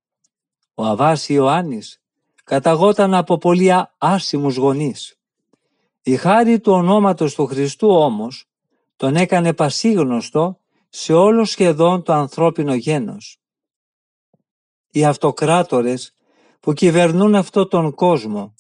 Ο 0.75 0.85
Αβάς 0.85 1.29
Ιωάννης 1.29 2.01
καταγόταν 2.45 3.15
από 3.15 3.39
πολύ 3.39 3.73
άσημους 3.99 4.57
γονείς. 4.57 5.19
Η 6.03 6.17
χάρη 6.17 6.61
του 6.61 6.73
ονόματος 6.73 7.35
του 7.35 7.47
Χριστού 7.47 7.89
όμως 7.89 8.49
τον 8.97 9.17
έκανε 9.17 9.53
πασίγνωστο 9.53 10.61
σε 10.89 11.13
όλος 11.13 11.51
σχεδόν 11.51 12.03
το 12.03 12.13
ανθρώπινο 12.13 12.75
γένος. 12.75 13.41
Οι 14.91 15.05
αυτοκράτορες 15.05 16.15
που 16.61 16.73
κυβερνούν 16.73 17.35
αυτό 17.35 17.67
τον 17.67 17.95
κόσμο 17.95 18.55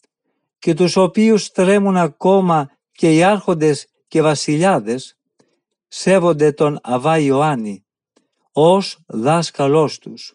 και 0.59 0.75
τους 0.75 0.97
οποίους 0.97 1.51
τρέμουν 1.51 1.97
ακόμα 1.97 2.71
και 2.93 3.15
οι 3.15 3.23
άρχοντες 3.23 3.89
και 4.09 4.23
βασιλιάδες 4.23 5.16
σέβονται 5.89 6.53
τον 6.53 6.79
Αβά 6.83 7.19
Ιωάννη 7.19 7.85
ως 8.53 8.99
δάσκαλός 9.07 9.99
τους. 9.99 10.35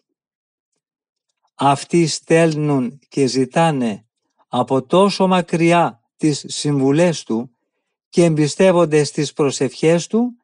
Αυτοί 1.54 2.06
στέλνουν 2.06 2.98
και 3.08 3.26
ζητάνε 3.26 4.06
από 4.48 4.82
τόσο 4.82 5.26
μακριά 5.26 6.02
τις 6.16 6.44
συμβουλές 6.48 7.22
του 7.22 7.56
και 8.08 8.24
εμπιστεύονται 8.24 9.04
στις 9.04 9.32
προσευχές 9.32 10.06
του 10.06 10.36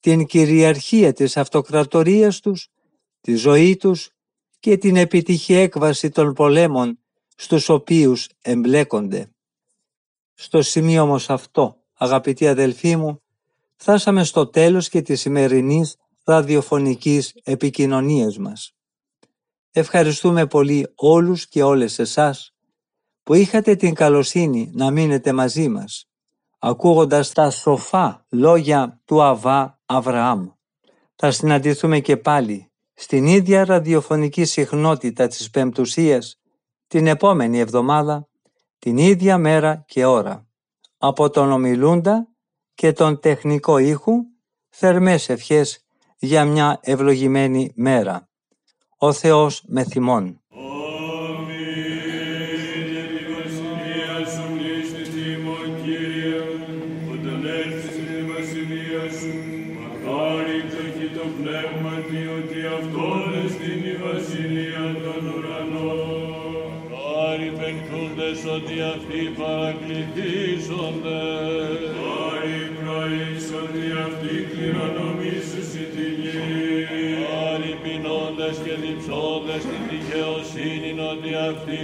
την 0.00 0.26
κυριαρχία 0.26 1.12
της 1.12 1.36
αυτοκρατορίας 1.36 2.40
τους, 2.40 2.68
τη 3.20 3.34
ζωή 3.34 3.76
τους 3.76 4.10
και 4.58 4.76
την 4.76 4.96
επιτυχή 4.96 5.54
έκβαση 5.54 6.10
των 6.10 6.32
πολέμων 6.32 6.98
στους 7.36 7.68
οποίους 7.68 8.28
εμπλέκονται. 8.42 9.30
Στο 10.34 10.62
σημείο 10.62 11.02
όμως 11.02 11.30
αυτό, 11.30 11.76
αγαπητοί 11.94 12.48
αδελφοί 12.48 12.96
μου, 12.96 13.22
φτάσαμε 13.76 14.24
στο 14.24 14.46
τέλος 14.46 14.88
και 14.88 15.02
της 15.02 15.20
σημερινής 15.20 15.96
ραδιοφωνικής 16.24 17.34
επικοινωνίας 17.42 18.38
μας. 18.38 18.74
Ευχαριστούμε 19.70 20.46
πολύ 20.46 20.92
όλους 20.94 21.48
και 21.48 21.62
όλες 21.62 21.98
εσάς 21.98 22.54
που 23.22 23.34
είχατε 23.34 23.76
την 23.76 23.94
καλοσύνη 23.94 24.70
να 24.74 24.90
μείνετε 24.90 25.32
μαζί 25.32 25.68
μας, 25.68 26.08
ακούγοντας 26.58 27.32
τα 27.32 27.50
σοφά 27.50 28.26
λόγια 28.30 29.00
του 29.04 29.22
Αβά 29.22 29.80
Αβραάμ. 29.86 30.48
Θα 31.16 31.30
συναντηθούμε 31.30 32.00
και 32.00 32.16
πάλι 32.16 32.70
στην 32.94 33.26
ίδια 33.26 33.64
ραδιοφωνική 33.64 34.44
συχνότητα 34.44 35.26
της 35.26 35.50
Πεμπτουσίας 35.50 36.40
την 36.86 37.06
επόμενη 37.06 37.58
εβδομάδα, 37.58 38.28
την 38.78 38.96
ίδια 38.96 39.38
μέρα 39.38 39.84
και 39.86 40.04
ώρα. 40.04 40.46
Από 40.98 41.30
τον 41.30 41.52
ομιλούντα 41.52 42.28
και 42.76 42.92
τον 42.92 43.20
τεχνικό 43.20 43.78
ήχου 43.78 44.12
θερμές 44.68 45.28
ευχές 45.28 45.84
για 46.18 46.44
μια 46.44 46.78
ευλογημένη 46.82 47.72
μέρα. 47.74 48.28
Ο 48.98 49.12
Θεός 49.12 49.62
με 49.66 49.84
θυμών. 49.84 50.40
ότι 69.16 69.28
παρακληθήσονται. 69.40 71.20
Άρη 72.28 72.62
προήσον 72.78 73.70
οι 73.80 73.88
αυτοί 74.06 74.34
κληρονομήσουσι 74.50 75.84
τη 75.94 76.06
γη. 76.20 76.38
Άρη 77.50 77.74
πεινώντες 77.82 78.56
και 78.64 78.74
διψώντες 78.82 79.62
την 79.70 79.82
ότι 81.10 81.30
αυτοί. 81.50 81.76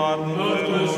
Marne, 0.00 0.34
notre 0.34 0.94